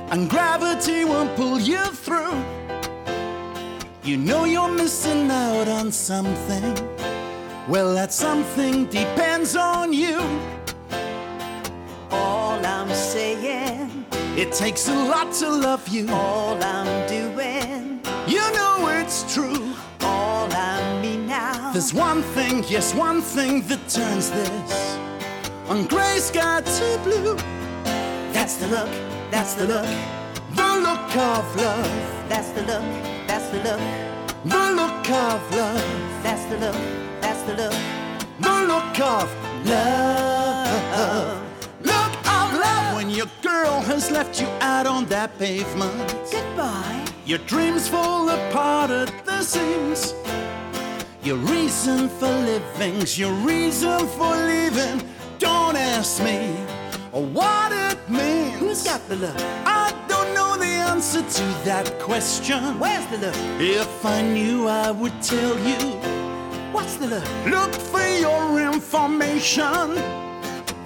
And 0.09 0.29
gravity 0.29 1.05
won't 1.05 1.35
pull 1.35 1.59
you 1.59 1.83
through, 1.87 2.35
you 4.03 4.15
know 4.15 4.45
you're 4.45 4.69
missing 4.69 5.31
out 5.31 5.67
on 5.67 5.91
something. 5.91 6.92
Well, 7.69 7.93
that 7.93 8.11
something 8.11 8.87
depends 8.87 9.55
on 9.55 9.93
you. 9.93 10.19
All 12.11 12.63
I'm 12.65 12.89
saying, 12.89 14.05
it 14.35 14.51
takes 14.51 14.89
a 14.89 14.93
lot 14.93 15.31
to 15.35 15.49
love 15.49 15.87
you. 15.87 16.09
All 16.09 16.61
I'm 16.61 17.07
doing, 17.07 18.01
you 18.27 18.41
know 18.51 18.89
it's 18.99 19.33
true. 19.33 19.73
All 20.01 20.51
I 20.51 21.01
mean 21.01 21.25
now, 21.25 21.71
there's 21.71 21.93
one 21.93 22.21
thing, 22.35 22.65
yes, 22.67 22.93
one 22.93 23.21
thing 23.21 23.61
that 23.69 23.87
turns 23.87 24.29
this 24.29 24.97
on 25.69 25.85
gray 25.85 26.17
sky 26.17 26.59
to 26.59 26.99
blue. 27.01 27.37
That's 28.33 28.57
the 28.57 28.67
look, 28.67 28.89
that's 29.31 29.53
the 29.53 29.67
look, 29.67 29.87
the 30.51 30.79
look 30.83 31.15
of 31.15 31.55
love. 31.55 32.27
That's 32.27 32.49
the 32.49 32.63
look, 32.63 32.83
that's 33.25 33.47
the 33.51 33.59
look, 33.63 33.81
the 34.43 34.71
look 34.75 35.09
of 35.09 35.55
love. 35.55 36.23
That's 36.23 36.43
the 36.45 36.57
look, 36.57 37.02
the 37.45 37.55
look, 37.55 37.73
the 38.39 38.55
look 38.67 38.99
of 38.99 39.27
love. 39.65 41.41
Look 41.81 42.15
of 42.37 42.53
love 42.53 42.95
when 42.95 43.09
your 43.09 43.27
girl 43.41 43.81
has 43.81 44.09
left 44.11 44.39
you 44.39 44.47
out 44.61 44.87
on 44.87 45.05
that 45.07 45.37
pavement. 45.37 46.15
Goodbye. 46.31 47.05
Your 47.25 47.39
dreams 47.39 47.87
fall 47.87 48.29
apart 48.29 48.91
at 48.91 49.25
the 49.25 49.41
seams. 49.41 50.13
Your 51.23 51.37
reason 51.37 52.09
for 52.09 52.27
living's 52.27 53.17
your 53.17 53.33
reason 53.33 54.07
for 54.07 54.35
leaving. 54.35 55.07
Don't 55.39 55.75
ask 55.75 56.23
me 56.23 56.39
what 57.11 57.71
it 57.71 57.97
means. 58.09 58.59
Who's 58.59 58.83
got 58.83 59.07
the 59.09 59.17
love? 59.17 59.41
I 59.65 59.93
don't 60.07 60.33
know 60.33 60.57
the 60.57 60.65
answer 60.65 61.21
to 61.21 61.43
that 61.65 61.99
question. 61.99 62.79
Where's 62.79 63.05
the 63.07 63.17
love? 63.17 63.61
If 63.61 64.05
I 64.05 64.21
knew, 64.21 64.67
I 64.67 64.91
would 64.91 65.21
tell 65.21 65.57
you. 65.59 66.22
What's 66.73 66.95
the 66.95 67.05
look? 67.05 67.23
Look 67.45 67.71
for 67.71 68.01
your 68.01 68.59
information. 68.73 69.95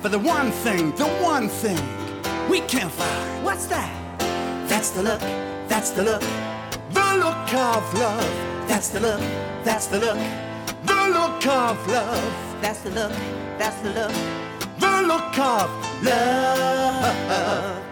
For 0.02 0.10
the 0.10 0.19
one 0.19 0.52
thing, 0.52 0.91
the 0.97 1.08
one 1.23 1.47
thing 1.47 1.80
we 2.50 2.60
can't 2.60 2.91
find. 2.91 3.45
What's 3.45 3.67
that? 3.67 3.89
That's 4.67 4.89
the 4.89 5.04
look, 5.04 5.21
that's 5.69 5.91
the 5.91 6.04
look. 6.04 6.21
The 6.91 7.15
look 7.23 7.54
of 7.54 7.93
love. 7.93 8.67
That's 8.67 8.89
the 8.89 9.00
look, 9.00 9.21
that's 9.63 9.88
the 9.88 10.00
look. 10.00 10.17
The 10.83 11.08
look 11.08 11.48
of 11.48 11.88
love. 11.88 12.62
That's 12.62 12.81
the 12.81 12.90
look, 12.90 13.13
that's 13.58 13.77
the 13.81 13.92
look. 13.92 14.12
The 14.79 15.04
look 15.08 15.40
of 15.40 16.04
love. 16.04 17.87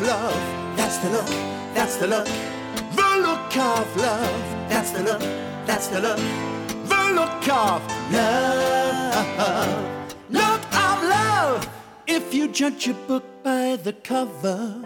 Love. 0.00 0.76
That's 0.76 0.98
the 0.98 1.10
look, 1.10 1.26
that's 1.74 1.96
the 1.96 2.06
look. 2.06 2.26
The 2.96 3.16
look 3.22 3.56
of 3.56 3.96
love. 3.96 4.44
That's 4.68 4.90
the 4.92 5.02
look, 5.02 5.20
that's 5.66 5.88
the 5.88 6.00
look, 6.00 6.18
the 6.88 7.12
look 7.14 7.48
of 7.48 7.82
love. 8.12 9.30
Look 10.30 10.64
of 10.74 11.02
love. 11.02 11.68
If 12.06 12.32
you 12.32 12.48
judge 12.48 12.88
a 12.88 12.94
book 12.94 13.24
by 13.42 13.76
the 13.76 13.92
cover, 13.92 14.82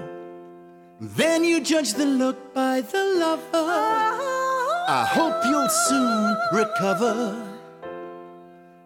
then 1.00 1.44
you 1.44 1.60
judge 1.60 1.94
the 1.94 2.06
look 2.06 2.54
by 2.54 2.80
the 2.80 3.04
lover. 3.18 4.24
I 4.86 5.06
hope 5.08 5.44
you'll 5.44 5.68
soon 5.68 6.36
recover. 6.52 7.36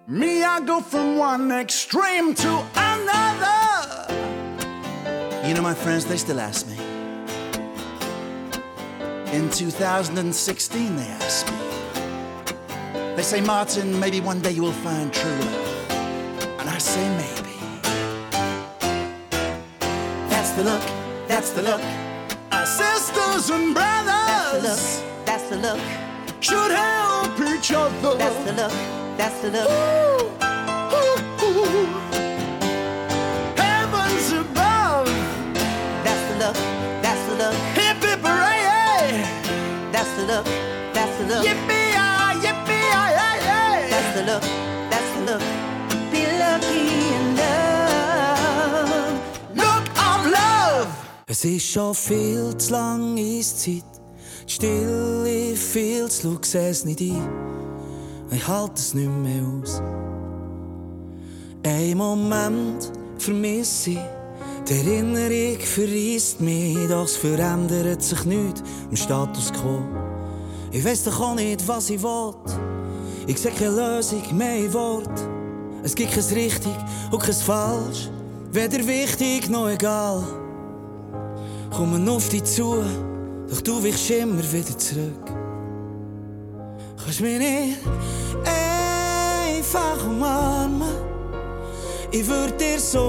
Me, 0.06 0.42
I 0.42 0.60
go 0.60 0.80
from 0.80 1.16
one 1.18 1.50
extreme 1.52 2.34
to 2.34 2.64
another. 2.74 3.57
You 5.48 5.54
know, 5.54 5.62
my 5.62 5.72
friends, 5.72 6.04
they 6.04 6.18
still 6.18 6.40
ask 6.40 6.66
me. 6.66 6.76
In 9.32 9.48
2016, 9.48 10.94
they 10.94 11.02
asked 11.04 11.50
me. 11.50 11.56
They 13.16 13.22
say, 13.22 13.40
Martin, 13.40 13.98
maybe 13.98 14.20
one 14.20 14.40
day 14.42 14.50
you 14.50 14.60
will 14.60 14.72
find 14.84 15.10
true 15.10 15.30
love. 15.30 15.90
And 16.60 16.68
I 16.68 16.76
say, 16.76 17.02
maybe. 17.16 17.56
That's 20.28 20.50
the 20.50 20.64
look, 20.64 20.82
that's 21.26 21.50
the 21.52 21.62
look. 21.62 21.80
Our 22.52 22.66
sisters 22.66 23.48
and 23.48 23.72
brothers. 23.72 25.02
That's 25.24 25.48
the 25.48 25.56
look, 25.56 25.80
Should 26.40 26.72
help 26.72 27.40
each 27.40 27.72
other. 27.72 28.18
that's 28.18 28.44
the 28.44 28.52
look, 28.52 28.72
that's 29.16 29.40
the 29.40 29.50
look. 29.50 29.70
Ooh, 29.70 30.37
look, 41.28 41.44
Yippee 41.44 41.90
yi, 41.96 42.08
yippee 42.44 42.86
yi, 42.94 43.02
yi, 43.18 43.28
yi. 43.48 43.90
that's 43.90 44.10
the 44.16 44.22
look, 44.30 44.44
that's 44.90 45.10
the 45.14 45.22
look. 45.28 45.42
Be 46.10 46.22
lucky 46.42 46.84
in 47.16 47.24
love. 47.40 49.12
Look 49.54 49.84
of 50.08 50.20
love. 50.26 50.88
Es 51.26 51.44
ist 51.44 51.66
schon 51.70 51.94
viel 51.94 52.56
zu 52.56 52.72
lang 52.72 53.18
Eiszeit. 53.18 53.84
Die 54.46 54.52
Stille 54.52 55.56
viel 55.56 56.08
zu 56.08 56.28
laut, 56.28 56.54
es 56.54 56.84
nicht 56.84 57.00
ein. 57.00 57.28
Ich 58.30 58.46
halte 58.48 58.74
es 58.76 58.94
nicht 58.94 59.10
mehr 59.10 59.42
aus. 59.44 59.82
Ein 61.64 61.96
Moment 61.98 62.90
vermisse 63.18 63.90
ich. 63.90 63.98
Die 64.68 64.74
Erinnerung 64.74 65.60
verreist 65.60 66.40
mich, 66.40 66.76
doch 66.88 67.04
es 67.04 67.16
verändert 67.16 68.02
sich 68.02 68.24
nichts 68.24 68.62
im 68.90 68.96
Status 68.96 69.52
quo. 69.52 70.07
Ich 70.78 70.84
weiß 70.84 71.02
doch 71.02 71.20
auch 71.20 71.34
nicht, 71.34 71.66
was 71.66 71.90
ich 71.90 72.00
will. 72.00 72.34
Ich 73.26 73.36
sehe 73.40 73.50
keine 73.50 73.70
Lösung 73.70 74.22
mehr 74.30 74.58
in 74.58 74.72
Wort. 74.72 75.10
Es 75.82 75.92
gibt 75.92 76.12
kein 76.12 76.22
richtig 76.22 76.72
und 77.10 77.20
kein 77.20 77.34
falsch. 77.34 78.08
Weder 78.52 78.86
wichtig 78.86 79.50
noch 79.50 79.68
egal. 79.68 80.22
Kommen 81.74 82.08
auf 82.08 82.28
dich 82.28 82.44
zu, 82.44 82.76
doch 83.50 83.60
du 83.60 83.82
weichst 83.82 84.08
immer 84.10 84.40
wieder 84.52 84.78
zurück. 84.78 85.26
Kannst 87.02 87.22
mich 87.22 87.40
nicht 87.40 87.78
einfach 89.64 90.06
umarmen. 90.06 90.82
Ich 92.12 92.24
würde 92.24 92.52
dir 92.52 92.78
so 92.78 93.00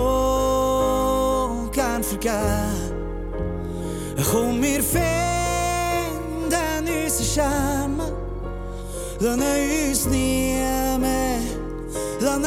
gern 1.71 2.03
vergeben. 2.03 2.97
Komm, 4.31 4.59
wir 4.59 4.81
finden 4.81 5.28
uns 9.89 10.05
nie 10.05 10.55
mehr 10.99 11.39
lassen. 12.19 12.45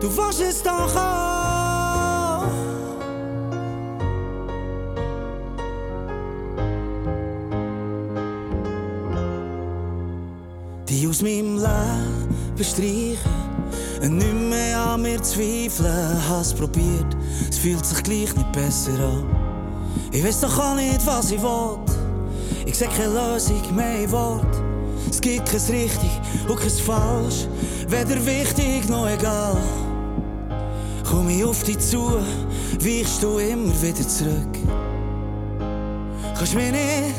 Du 0.00 0.16
warst 0.16 0.40
es 0.40 0.62
doch 0.62 0.96
auch. 0.96 1.28
die 10.88 11.06
aus 11.06 11.20
meinem 11.22 11.58
Leben 11.58 12.64
streichen. 12.64 13.18
Und 14.02 14.16
nicht 14.16 14.32
mehr 14.32 14.80
an 14.80 15.02
mir 15.02 15.22
zweifeln, 15.22 16.28
hab's 16.28 16.54
probiert, 16.54 17.16
es 17.50 17.58
fühlt 17.58 17.84
sich 17.84 18.02
gleich 18.02 18.34
nicht 18.34 18.52
besser 18.52 18.98
an. 18.98 19.26
Ich 20.12 20.24
weiß 20.24 20.40
doch 20.40 20.58
auch 20.58 20.74
nicht, 20.76 21.04
was 21.06 21.30
ich 21.30 21.42
will. 21.42 21.97
Ich 22.68 22.76
seh 22.76 22.86
keine 22.86 23.14
Lösung 23.14 23.74
mehr 23.74 24.02
in 24.02 24.12
Wort. 24.12 24.62
Es 25.10 25.22
gibt 25.22 25.46
kein 25.46 25.60
richtig 25.70 26.10
und 26.46 26.60
kein 26.60 26.68
falsch, 26.68 27.48
weder 27.88 28.26
wichtig 28.26 28.86
noch 28.90 29.08
egal. 29.08 29.56
Komm 31.02 31.30
ich 31.30 31.42
auf 31.42 31.62
dich 31.62 31.78
zu, 31.78 32.20
weichst 32.78 33.22
du 33.22 33.38
immer 33.38 33.72
wieder 33.80 34.06
zurück. 34.06 34.54
Kannst 36.36 36.54
mich 36.54 36.70
nicht 36.70 37.14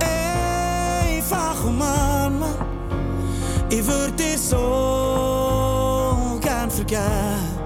einfach 0.00 1.64
umarmen. 1.64 2.50
Ich 3.70 3.86
würde 3.86 4.12
dir 4.14 4.36
so 4.36 4.56
gern 6.40 6.68
vergeben. 6.68 7.60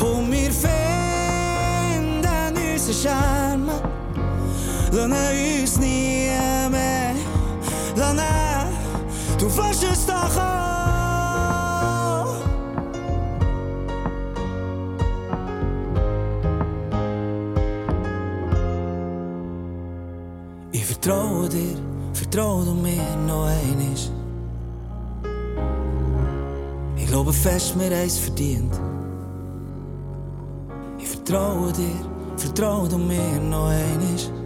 Komm, 0.00 0.32
wir 0.32 0.50
finden 0.52 2.24
unseren 2.56 2.94
Charme. 2.94 4.01
Lassen 4.92 5.12
uns 5.62 5.78
nie 5.78 6.28
mehr 6.70 7.14
lassen. 7.96 8.20
Du 9.38 9.46
weißt 9.56 9.84
es 9.84 10.04
doch 10.04 10.36
auch. 10.36 12.34
Ich 20.72 20.84
vertraue 20.84 21.48
dir, 21.48 21.78
vertraue 22.12 22.66
du 22.66 22.74
mir 22.74 23.16
noch 23.26 23.46
einmal. 23.46 23.96
Ich 26.98 27.06
glaube 27.06 27.32
fest, 27.32 27.76
mir 27.76 27.96
eins 27.96 28.18
verdient. 28.18 28.78
Ich 30.98 31.08
vertraue 31.08 31.72
dir, 31.72 31.96
vertraue 32.36 32.90
du 32.90 32.98
mir 32.98 33.40
noch 33.40 33.68
einmal. 33.68 34.41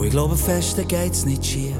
Und 0.00 0.06
ich 0.06 0.12
glaube 0.12 0.34
fest, 0.34 0.78
da 0.78 0.82
geht's 0.82 1.26
nicht 1.26 1.44
schief. 1.44 1.76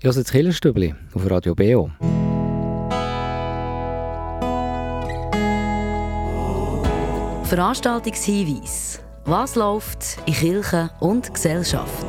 Das 0.00 0.22
Killerstübli 0.30 0.94
auf 1.14 1.30
Radio 1.30 1.54
BO. 1.54 1.90
Veranstaltungshinweis. 7.44 9.00
Was 9.24 9.54
läuft 9.54 10.18
in 10.26 10.34
Kirche 10.34 10.90
und 11.00 11.32
Gesellschaft? 11.32 12.06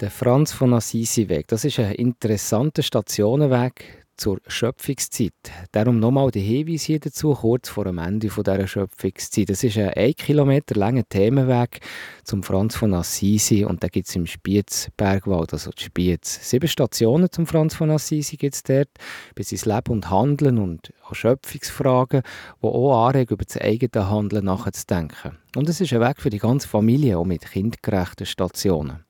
Der 0.00 0.10
Franz 0.10 0.52
von 0.52 0.72
Assisi 0.72 1.28
Weg, 1.28 1.48
das 1.48 1.64
ist 1.64 1.78
ein 1.78 1.92
interessanter 1.92 2.82
Stationenweg 2.82 3.99
zur 4.20 4.38
Schöpfungszeit. 4.46 5.32
Darum 5.72 5.98
nochmal 5.98 6.30
der 6.30 6.42
Hinweis 6.42 6.82
hier 6.82 7.00
dazu, 7.00 7.32
kurz 7.32 7.70
vor 7.70 7.84
dem 7.84 7.96
Ende 7.96 8.28
dieser 8.28 8.66
Schöpfungszeit. 8.66 9.48
Das 9.48 9.64
ist 9.64 9.78
ein 9.78 9.94
1 9.94 10.16
Kilometer 10.16 10.74
langer 10.74 11.08
Themenweg 11.08 11.80
zum 12.22 12.42
Franz 12.42 12.76
von 12.76 12.92
Assisi 12.92 13.64
und 13.64 13.82
da 13.82 13.88
gibt 13.88 14.08
es 14.08 14.16
im 14.16 14.26
Spiezbergwald, 14.26 15.54
also 15.54 15.70
die 15.70 15.84
Spiez. 15.84 16.38
Sieben 16.48 16.68
Stationen 16.68 17.32
zum 17.32 17.46
Franz 17.46 17.74
von 17.74 17.90
Assisi 17.90 18.36
gibt 18.36 18.54
es 18.54 18.62
dort, 18.62 18.90
bis 19.34 19.52
ins 19.52 19.64
Leben 19.64 19.90
und 19.90 20.10
Handeln 20.10 20.58
und 20.58 20.92
an 21.08 21.14
Schöpfungsfragen, 21.14 22.22
die 22.62 22.66
auch 22.66 23.06
anregen, 23.06 23.34
über 23.34 23.44
das 23.44 23.56
eigene 23.56 24.10
Handeln 24.10 24.44
nachzudenken. 24.44 25.38
Und 25.56 25.68
es 25.68 25.80
ist 25.80 25.94
ein 25.94 26.00
Weg 26.00 26.20
für 26.20 26.30
die 26.30 26.38
ganze 26.38 26.68
Familie, 26.68 27.18
auch 27.18 27.24
mit 27.24 27.50
kindgerechten 27.50 28.26
Stationen. 28.26 29.04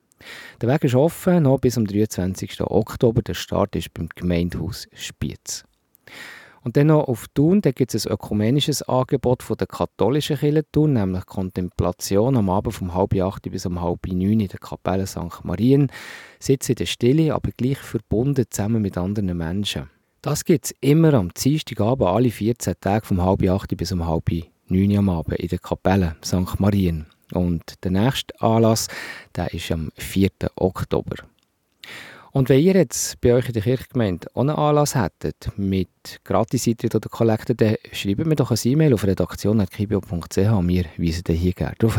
Der 0.61 0.69
Weg 0.69 0.85
ist 0.85 0.95
offen, 0.95 1.45
noch 1.45 1.59
bis 1.59 1.75
zum 1.75 1.87
23. 1.87 2.61
Oktober. 2.63 3.23
Der 3.23 3.35
Start 3.35 3.77
ist 3.77 3.95
beim 3.95 4.09
Gemeindehaus 4.15 4.89
Spiez. 4.95 5.65
Und 6.63 6.77
dann 6.77 6.89
noch 6.89 7.09
auf 7.09 7.27
Thun, 7.29 7.63
da 7.63 7.71
gibt 7.71 7.95
es 7.95 8.07
ein 8.07 8.13
ökumenisches 8.13 8.83
Angebot 8.83 9.43
von 9.43 9.57
der 9.57 9.67
katholischen 9.67 10.37
Kirche 10.37 10.65
Thun, 10.71 10.93
nämlich 10.93 11.25
Kontemplation 11.25 12.37
am 12.37 12.51
Abend 12.51 12.75
vom 12.75 12.95
halb 12.95 13.15
acht 13.15 13.51
bis 13.51 13.65
um 13.65 13.81
halb 13.81 14.07
neun 14.07 14.41
in 14.41 14.49
der 14.49 14.59
Kapelle 14.59 15.07
St. 15.07 15.43
Marien. 15.45 15.91
Sitzen 16.39 16.73
in 16.73 16.77
der 16.77 16.87
Stille, 16.87 17.35
aber 17.35 17.51
gleich 17.57 17.79
verbunden 17.79 18.45
zusammen 18.51 18.83
mit 18.83 18.99
anderen 18.99 19.37
Menschen. 19.37 19.89
Das 20.21 20.45
gibt 20.45 20.67
es 20.67 20.75
immer 20.83 21.15
am 21.15 21.33
Dienstagabend, 21.33 22.09
alle 22.11 22.31
14 22.31 22.75
Tage 22.79 23.07
vom 23.07 23.23
halb 23.23 23.43
acht 23.49 23.75
bis 23.75 23.93
um 23.93 24.07
halb 24.07 24.31
neun 24.69 24.97
am 24.99 25.09
Abend 25.09 25.39
in 25.39 25.49
der 25.49 25.59
Kapelle 25.59 26.17
St. 26.23 26.61
Marien. 26.61 27.07
Und 27.33 27.75
der 27.85 27.91
nächste 27.91 28.41
Anlass, 28.41 28.89
der 29.37 29.53
ist 29.53 29.71
am 29.71 29.91
4. 29.97 30.31
Oktober. 30.57 31.17
Und 32.33 32.49
wenn 32.49 32.61
ihr 32.61 32.75
jetzt 32.75 33.21
bei 33.21 33.35
euch 33.35 33.47
in 33.47 33.55
der 33.55 33.63
Kirchgemeinde 33.63 34.29
auch 34.35 34.43
einen 34.43 34.51
Anlass 34.51 34.95
hättet 34.95 35.51
mit 35.57 35.89
Gratis-Eintritt 36.25 36.95
oder 36.95 37.09
Kollekte, 37.09 37.55
dann 37.55 37.77
schreibt 37.93 38.25
mir 38.25 38.37
doch 38.37 38.53
ein 38.53 38.59
E-Mail 38.63 38.95
auf 38.95 39.05
redaktion.kibio.ch 39.05 40.37
und 40.37 40.69
wir 40.69 40.85
weisen 40.97 41.35
hier 41.35 41.53
gerne 41.53 41.75
darauf 41.79 41.97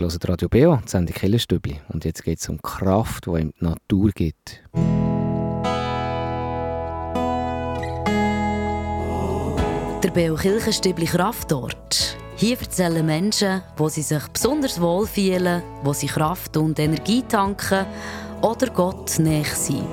hin. 0.00 0.08
hört 0.08 0.28
Radio 0.28 0.48
Beo, 0.48 0.76
die 0.84 0.88
Sendung 0.88 1.14
Killerstübli. 1.14 1.80
Und 1.88 2.04
jetzt 2.04 2.24
geht 2.24 2.38
es 2.38 2.48
um 2.48 2.60
Kraft, 2.62 3.26
die 3.26 3.30
ihm 3.30 3.52
die 3.58 3.64
Natur 3.64 4.10
gibt. 4.10 4.62
Der 10.02 10.10
Beo 10.10 10.34
Kirchenstübli 10.34 11.04
Kraftort. 11.04 12.16
Hier 12.36 12.58
erzählen 12.58 13.04
Menschen, 13.04 13.60
wo 13.76 13.90
sie 13.90 14.00
sich 14.00 14.26
besonders 14.28 14.80
wohl 14.80 15.06
fühlen, 15.06 15.62
wo 15.82 15.92
sie 15.92 16.06
Kraft 16.06 16.56
und 16.56 16.78
Energie 16.78 17.22
tanken 17.22 17.84
oder 18.40 18.68
Gott 18.68 19.18
näher 19.18 19.44
sind. 19.44 19.84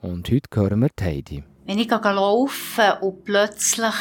Und 0.00 0.30
heute 0.30 0.48
hören 0.54 0.80
wir 0.80 0.88
Heidi. 1.00 1.44
Wenn 1.66 1.78
ich 1.78 1.90
laufe 1.90 2.98
und 3.02 3.24
plötzlich 3.24 3.94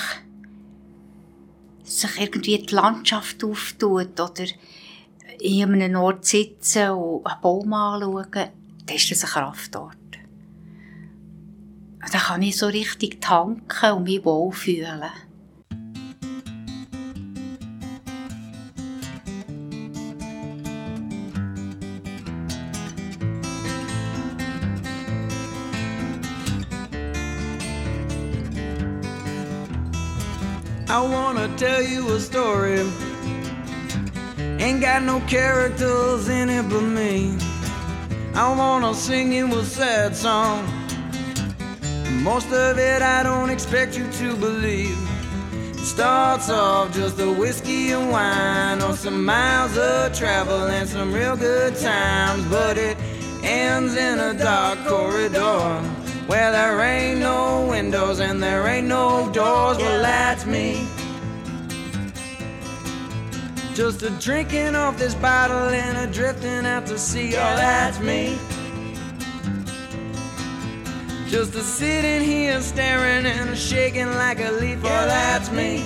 sich 1.83 2.19
irgendwie 2.19 2.59
die 2.59 2.73
Landschaft 2.73 3.43
auftut 3.43 4.19
oder 4.19 4.45
in 5.39 5.73
einem 5.73 5.95
Ort 5.95 6.25
sitzen 6.25 6.91
und 6.91 7.25
einen 7.25 7.41
Baum 7.41 7.73
anschauen, 7.73 8.27
dann 8.31 8.95
ist 8.95 9.11
das 9.11 9.23
ein 9.23 9.29
Kraftort. 9.29 9.97
Da 12.11 12.19
kann 12.19 12.41
ich 12.41 12.57
so 12.57 12.67
richtig 12.67 13.21
tanken 13.21 13.91
und 13.91 14.03
mich 14.03 14.23
wohlfühlen. 14.23 15.03
I 30.93 31.01
wanna 31.01 31.47
tell 31.57 31.81
you 31.81 32.07
a 32.11 32.19
story. 32.19 32.87
Ain't 34.59 34.79
got 34.79 35.01
no 35.01 35.21
characters 35.21 36.29
in 36.29 36.51
it 36.51 36.69
but 36.69 36.81
me. 36.81 37.35
I 38.35 38.55
wanna 38.55 38.93
sing 38.93 39.33
you 39.33 39.47
a 39.57 39.65
sad 39.65 40.15
song. 40.15 40.63
Most 42.21 42.53
of 42.53 42.77
it 42.77 43.01
I 43.01 43.23
don't 43.23 43.49
expect 43.49 43.97
you 43.97 44.07
to 44.19 44.35
believe. 44.35 44.95
It 45.71 45.79
starts 45.79 46.51
off 46.51 46.93
just 46.93 47.19
a 47.19 47.31
whiskey 47.31 47.89
and 47.89 48.11
wine, 48.11 48.79
or 48.83 48.95
some 48.95 49.25
miles 49.25 49.75
of 49.75 50.13
travel 50.13 50.67
and 50.67 50.87
some 50.87 51.11
real 51.11 51.35
good 51.35 51.75
times, 51.75 52.45
but 52.51 52.77
it 52.77 52.97
ends 53.41 53.95
in 53.95 54.19
a 54.19 54.35
dark 54.35 54.77
corridor 54.85 56.02
where 56.27 56.51
there 56.51 56.79
ain't 56.81 57.19
no 57.19 57.67
windows 57.67 58.19
and 58.19 58.41
there 58.41 58.67
ain't 58.67 58.87
no 58.87 59.29
doors. 59.31 59.77
Well, 59.77 60.01
that's 60.01 60.45
me. 60.45 60.87
Just 63.73 64.03
a 64.03 64.11
drinking 64.11 64.75
off 64.75 64.97
this 64.97 65.15
bottle 65.15 65.69
and 65.69 65.97
a 65.97 66.13
drifting 66.13 66.65
out 66.65 66.85
to 66.87 66.97
sea. 66.97 67.29
Oh, 67.35 67.55
that's 67.55 67.99
me. 67.99 68.37
Just 71.27 71.55
a 71.55 71.61
sitting 71.61 72.21
here 72.21 72.61
staring 72.61 73.25
and 73.25 73.49
a 73.49 73.55
shaking 73.55 74.11
like 74.11 74.39
a 74.39 74.51
leaf. 74.51 74.77
Oh, 74.83 74.87
that's 74.87 75.51
me. 75.51 75.83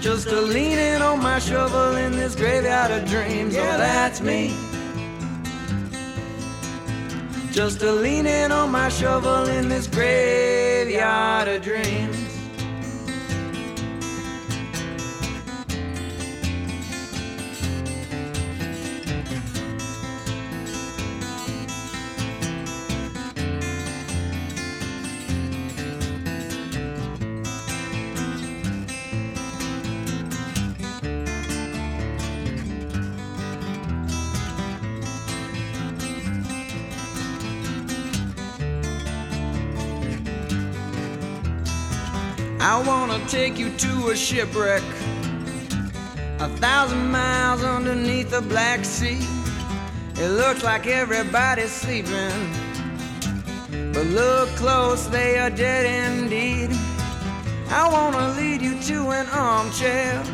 Just 0.00 0.28
a 0.28 0.40
leaning 0.40 1.02
on 1.02 1.22
my 1.22 1.38
shovel 1.38 1.96
in 1.96 2.12
this 2.12 2.34
graveyard 2.34 2.90
of 2.92 3.06
dreams. 3.06 3.56
Oh, 3.56 3.60
that's 3.60 4.22
me. 4.22 4.54
Just 7.56 7.82
a 7.82 7.90
leaning 7.90 8.52
on 8.52 8.70
my 8.70 8.90
shovel 8.90 9.46
in 9.46 9.70
this 9.70 9.86
graveyard 9.86 11.48
of 11.48 11.62
dreams. 11.62 12.25
Take 43.36 43.58
you 43.58 43.70
to 43.76 44.08
a 44.08 44.16
shipwreck, 44.16 44.82
a 46.40 46.48
thousand 46.56 47.10
miles 47.10 47.62
underneath 47.62 48.30
the 48.30 48.40
Black 48.40 48.82
Sea. 48.82 49.20
It 50.14 50.30
looks 50.40 50.64
like 50.64 50.86
everybody's 50.86 51.70
sleeping, 51.70 52.40
but 53.92 54.06
look 54.06 54.48
close, 54.56 55.06
they 55.08 55.38
are 55.38 55.50
dead 55.50 55.84
indeed. 55.84 56.70
I 57.68 57.86
wanna 57.92 58.26
lead 58.40 58.62
you 58.62 58.80
to 58.90 59.10
an 59.10 59.26
armchair, 59.28 60.24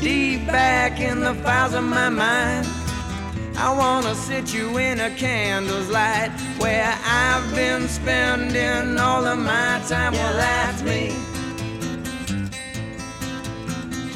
deep 0.00 0.46
back 0.46 1.00
in 1.00 1.18
the 1.18 1.34
files 1.42 1.74
of 1.74 1.82
my 1.82 2.08
mind. 2.08 2.68
I 3.56 3.76
wanna 3.76 4.14
sit 4.14 4.54
you 4.54 4.78
in 4.78 5.00
a 5.00 5.10
candle's 5.10 5.90
light 5.90 6.30
where 6.58 6.96
I've 7.04 7.52
been 7.52 7.88
spending 7.88 8.96
all 8.96 9.26
of 9.26 9.40
my 9.40 9.82
time. 9.88 10.12
Well, 10.12 10.36
that's 10.36 10.80
me. 10.82 11.33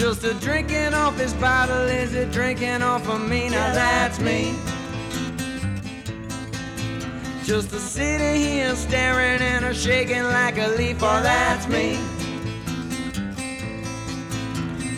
Just 0.09 0.25
a 0.25 0.33
drinking 0.33 0.95
off 0.95 1.19
this 1.19 1.35
bottle, 1.35 1.83
is 1.83 2.15
it 2.15 2.33
drinking 2.33 2.81
off 2.81 3.07
of 3.11 3.29
me? 3.29 3.51
Now 3.51 3.75
that's 3.75 4.19
me. 4.19 4.55
Just 7.45 7.71
a 7.75 7.79
sitting 7.79 8.41
here 8.41 8.75
staring 8.75 9.43
and 9.43 9.67
a 9.67 9.75
shaking 9.75 10.23
like 10.23 10.57
a 10.57 10.69
leaf. 10.79 10.97
Oh, 11.03 11.21
that's 11.23 11.69
me. 11.69 11.99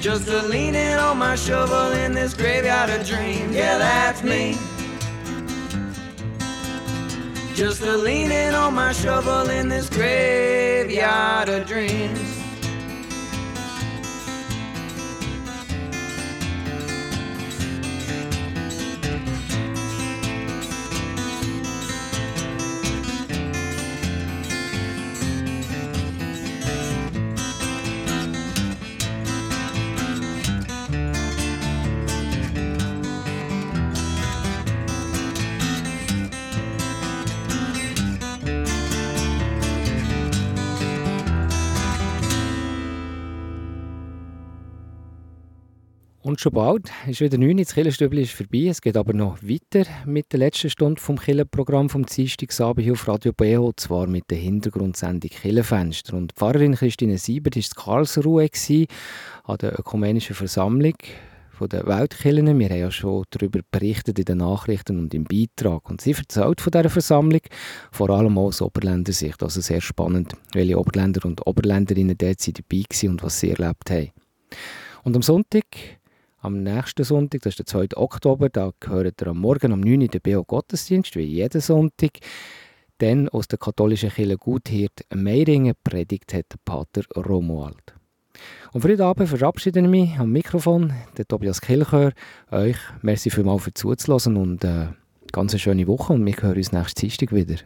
Just 0.00 0.28
a 0.28 0.46
leaning 0.46 0.94
on 0.94 1.18
my 1.18 1.34
shovel 1.34 1.90
in 1.90 2.12
this 2.12 2.32
graveyard 2.32 2.90
of 2.90 3.04
dreams. 3.04 3.52
Yeah, 3.52 3.78
that's 3.78 4.22
me. 4.22 4.52
Just 7.56 7.82
a 7.82 7.96
leaning 7.96 8.54
on 8.54 8.74
my 8.74 8.92
shovel 8.92 9.50
in 9.50 9.68
this 9.68 9.90
graveyard 9.90 11.48
of 11.48 11.66
dreams. 11.66 12.39
Und 46.40 46.44
schon 46.44 46.52
bald 46.54 46.90
ist 47.06 47.20
wieder 47.20 47.36
9 47.36 47.50
Uhr, 47.50 47.64
das 47.64 47.74
Killenstübli 47.74 48.22
ist 48.22 48.32
vorbei. 48.32 48.68
Es 48.68 48.80
geht 48.80 48.96
aber 48.96 49.12
noch 49.12 49.42
weiter 49.42 49.84
mit 50.06 50.32
der 50.32 50.38
letzten 50.38 50.70
Stunde 50.70 50.98
vom 50.98 51.18
Killenprogramm 51.18 51.90
vom 51.90 52.06
Dienstagabend 52.06 52.82
hier 52.82 52.94
auf 52.94 53.06
Radio 53.06 53.34
BO, 53.34 53.74
zwar 53.76 54.06
mit 54.06 54.30
der 54.30 54.38
Hintergrundsendung 54.38 55.28
Killenfenster. 55.28 56.16
Und 56.16 56.32
Pfarrerin 56.32 56.76
Christine 56.76 57.18
Siebert 57.18 57.56
war 57.56 57.62
in 57.62 57.84
Karlsruhe 57.84 58.48
an 59.44 59.58
der 59.58 59.78
Ökumenischen 59.78 60.34
Versammlung 60.34 60.94
der 61.60 61.86
Weltkillen. 61.86 62.58
Wir 62.58 62.68
haben 62.70 62.78
ja 62.78 62.90
schon 62.90 63.24
darüber 63.28 63.60
berichtet 63.70 64.18
in 64.18 64.24
den 64.24 64.38
Nachrichten 64.38 64.98
und 64.98 65.12
im 65.12 65.24
Beitrag. 65.24 65.90
Und 65.90 66.00
sie 66.00 66.12
erzählt 66.12 66.62
von 66.62 66.70
dieser 66.70 66.88
Versammlung, 66.88 67.42
vor 67.92 68.08
allem 68.08 68.38
aus 68.38 68.62
Oberländer 68.62 69.12
Sicht. 69.12 69.42
Also 69.42 69.60
sehr 69.60 69.82
spannend, 69.82 70.32
welche 70.54 70.78
Oberländer 70.78 71.22
und 71.26 71.46
Oberländerinnen 71.46 72.16
dort 72.16 72.48
dabei 72.48 72.84
waren 72.90 73.10
und 73.10 73.22
was 73.22 73.40
sie 73.40 73.50
erlebt 73.50 73.90
haben. 73.90 74.10
Und 75.02 75.16
am 75.16 75.22
Sonntag 75.22 75.64
am 76.40 76.62
nächsten 76.62 77.04
Sonntag, 77.04 77.42
das 77.42 77.52
ist 77.52 77.58
der 77.58 77.66
2. 77.66 77.96
Oktober, 77.96 78.48
da 78.48 78.70
gehört 78.80 79.20
ihr 79.20 79.28
am 79.28 79.38
Morgen 79.38 79.72
um 79.72 79.80
9 79.80 80.02
Uhr 80.02 80.08
den 80.08 80.20
BO 80.20 80.44
Gottesdienst, 80.44 81.16
wie 81.16 81.22
jeden 81.22 81.60
Sonntag. 81.60 82.18
Dann 82.98 83.28
aus 83.30 83.48
der 83.48 83.58
katholischen 83.58 84.10
Kirche 84.10 84.36
Guthirt 84.36 85.04
Meiringen 85.14 85.74
predigt 85.82 86.34
hat 86.34 86.46
der 86.52 86.58
Pater 86.64 87.02
Romuald. 87.16 87.94
Und 88.72 88.82
für 88.82 88.88
heute 88.88 89.04
Abend 89.04 89.28
verabschiede 89.28 89.80
ich 89.80 89.86
mich 89.86 90.18
am 90.18 90.30
Mikrofon, 90.32 90.92
der 91.16 91.26
Tobias 91.26 91.60
Kilchör. 91.60 92.12
Euch 92.50 92.76
merci 93.02 93.30
vielmals 93.30 93.64
für 93.64 93.74
zuzulassen 93.74 94.36
und 94.36 94.64
äh, 94.64 94.88
ganz 95.32 95.52
eine 95.52 95.58
schöne 95.58 95.86
Woche 95.86 96.12
und 96.12 96.24
wir 96.24 96.34
hören 96.40 96.56
uns 96.56 96.72
nächsten 96.72 97.00
Dienstag 97.00 97.32
wieder. 97.32 97.56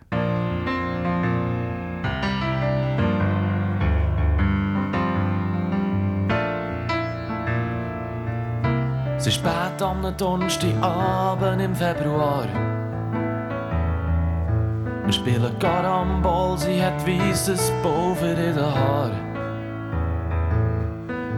Es 9.25 9.29
ist 9.29 9.37
spät 9.37 9.81
am 9.81 10.03
Donnerstagabend 10.19 11.63
im 11.63 11.75
Februar. 11.75 12.47
Wir 15.03 15.13
spielen 15.15 15.59
Karambol, 15.59 16.59
sie 16.59 16.85
hat 16.85 17.07
weißes 17.07 17.73
Pulver 17.83 18.33
in 18.33 18.55
den 18.55 18.61
Haaren. 18.61 19.13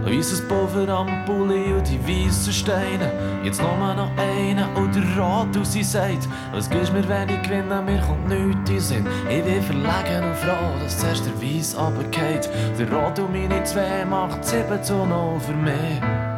Weißes 0.05 0.49
Pulver 0.49 0.89
am 0.89 1.25
Pulli 1.27 1.75
und 1.75 1.89
die 1.89 2.03
weißen 2.03 2.53
Steine. 2.53 3.13
Jetzt 3.45 3.63
nur 3.63 3.95
noch 3.95 4.11
einen 4.19 4.67
und 4.75 4.93
der 4.93 5.05
Rat 5.17 5.57
und 5.57 5.65
sie 5.65 5.85
sagt, 5.85 6.29
was 6.53 6.69
gibst 6.69 6.93
mir, 6.93 7.09
wenn 7.09 7.29
ich 7.29 7.43
gewinne, 7.43 7.83
mir 7.83 8.01
kommt 8.01 8.29
nichts 8.29 8.69
in 8.69 8.81
Sinn. 8.81 9.07
Ich 9.31 9.45
bin 9.45 9.63
verlegen 9.63 10.25
und 10.25 10.37
froh, 10.39 10.75
dass 10.83 10.99
zuerst 10.99 11.25
der 11.25 11.41
Weiss 11.41 11.79
runtergeht. 11.79 12.51
Der 12.81 12.91
Rat 12.91 13.17
und 13.21 13.33
meine 13.33 13.63
zwei 13.63 14.05
macht 14.05 14.45
sieben 14.45 14.83
zu 14.83 15.07
null 15.07 15.39
für 15.39 15.55
mich. 15.55 16.36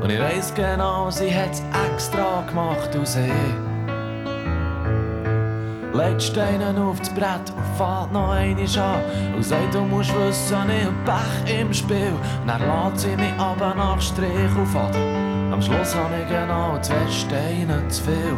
Und 0.00 0.10
ich 0.10 0.18
weiss 0.18 0.54
genau, 0.54 1.10
sie 1.10 1.34
hat's 1.34 1.62
extra 1.86 2.42
gemacht 2.48 2.96
aus 2.96 3.14
sie 3.14 3.30
legt 6.00 6.22
Steine 6.22 6.74
auf 6.80 6.98
das 6.98 7.10
Brett 7.10 7.50
und 7.56 7.76
fährt 7.76 8.12
noch 8.12 8.30
einmal 8.30 8.64
an. 8.78 9.34
Und 9.34 9.44
sagt, 9.44 9.74
du 9.74 9.80
musst 9.82 10.14
wissen, 10.14 10.70
ich 10.70 10.86
hab 10.86 11.04
Pech 11.04 11.60
im 11.60 11.72
Spiel. 11.72 12.12
Und 12.40 12.48
dann 12.48 12.60
lässt 12.60 13.00
sie 13.00 13.16
mich 13.16 13.32
aber 13.38 13.74
nach 13.74 14.00
Strich 14.00 14.30
auf. 14.60 14.74
Am 15.52 15.60
Schluss 15.60 15.94
habe 15.94 16.14
ich 16.22 16.28
genau 16.28 16.78
zwei 16.80 17.10
Steine 17.10 17.86
zu 17.88 18.02
viel. 18.04 18.36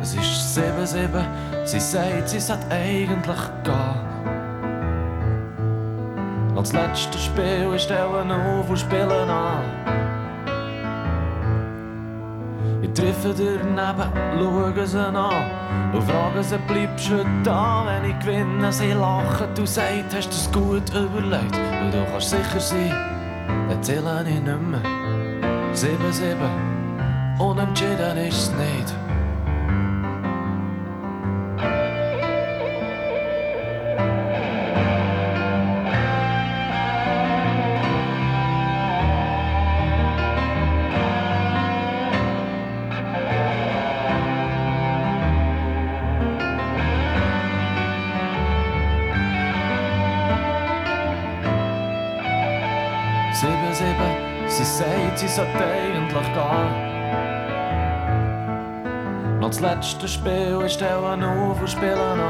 Es 0.00 0.14
ist 0.14 0.58
7-7, 0.58 1.66
sie 1.66 1.80
sagt, 1.80 2.28
sie 2.28 2.40
sollte 2.40 2.66
eigentlich 2.70 3.40
gehen. 3.62 4.17
Das 6.58 6.72
letzte 6.72 7.16
Spiel, 7.18 7.72
ich 7.72 7.82
stelle 7.82 8.08
auf 8.08 8.68
und 8.68 8.76
spiele 8.76 9.22
an. 9.22 9.62
Ich 12.82 12.92
treffe 12.92 13.32
daneben, 13.32 14.10
schaue 14.36 14.86
sie 14.86 14.98
an 14.98 15.16
und 15.94 16.02
frage 16.02 16.42
sie, 16.42 16.58
bleibst 16.66 17.10
du 17.10 17.24
da, 17.44 17.86
wenn 17.86 18.10
ich 18.10 18.18
gewinne? 18.18 18.72
Sie 18.72 18.90
lachen, 18.90 19.46
du 19.54 19.64
sagst, 19.64 20.16
hast 20.16 20.30
du 20.30 20.34
es 20.34 20.50
gut 20.52 20.90
überlegt? 20.90 21.56
Und 21.80 21.94
du 21.94 22.04
kannst 22.10 22.30
sicher 22.30 22.58
sein, 22.58 22.92
dann 23.68 23.80
zähle 23.80 24.24
ich 24.26 24.40
nicht 24.40 24.44
mehr. 24.44 24.80
7-7, 25.74 26.34
unentschieden 27.38 28.16
ist 28.16 28.36
es 28.36 28.50
nicht. 28.50 29.07
Sagt, 55.38 55.52
sie 55.52 55.58
sollte 55.58 55.64
eigentlich 55.64 56.32
gehen. 56.34 56.88
Noch 59.40 59.48
das 59.48 59.60
letzte 59.60 60.08
Spiel, 60.08 60.62
ich 60.66 60.72
stelle 60.72 60.98
auf 60.98 61.60
und 61.60 61.70
spiele 61.70 61.96
an. 61.96 62.20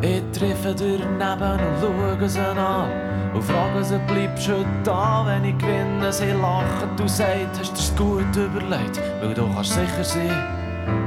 Ich 0.00 0.22
treffe 0.36 0.74
daneben 0.74 1.60
und 1.60 1.80
schaue 1.80 2.28
sie 2.28 2.40
an. 2.40 2.90
Und 3.34 3.44
frage 3.44 3.84
sie, 3.84 3.98
bleibst 4.06 4.48
du 4.48 4.64
da, 4.84 5.24
wenn 5.26 5.44
ich 5.44 5.56
gewinne? 5.58 6.12
Sie 6.12 6.32
lachen, 6.32 6.96
du 6.96 7.06
sagst, 7.06 7.60
hast 7.60 7.72
dir's 7.72 7.94
gut 7.96 8.36
überlegt. 8.36 9.00
Weil 9.20 9.34
du 9.34 9.46
kannst 9.54 9.72
sicher 9.74 10.04
sein, 10.04 10.30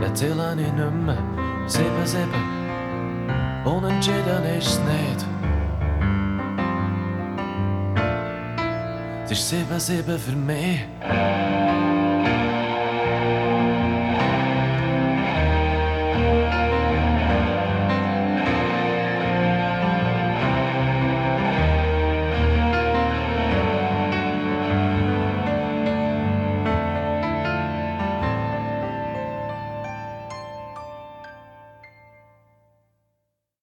dann 0.02 0.16
zähle 0.16 0.56
ich 0.58 0.72
nicht 0.74 0.94
mehr. 1.06 1.18
Sieben, 1.68 2.06
sieben, 2.06 2.32
unentschieden 3.66 4.44
ist 4.58 4.68
es 4.68 4.80
nicht. 4.80 5.35
Es 9.38 9.52
ist 9.52 9.90
7-7 9.90 10.18
für 10.18 10.32
mich. 10.32 11.85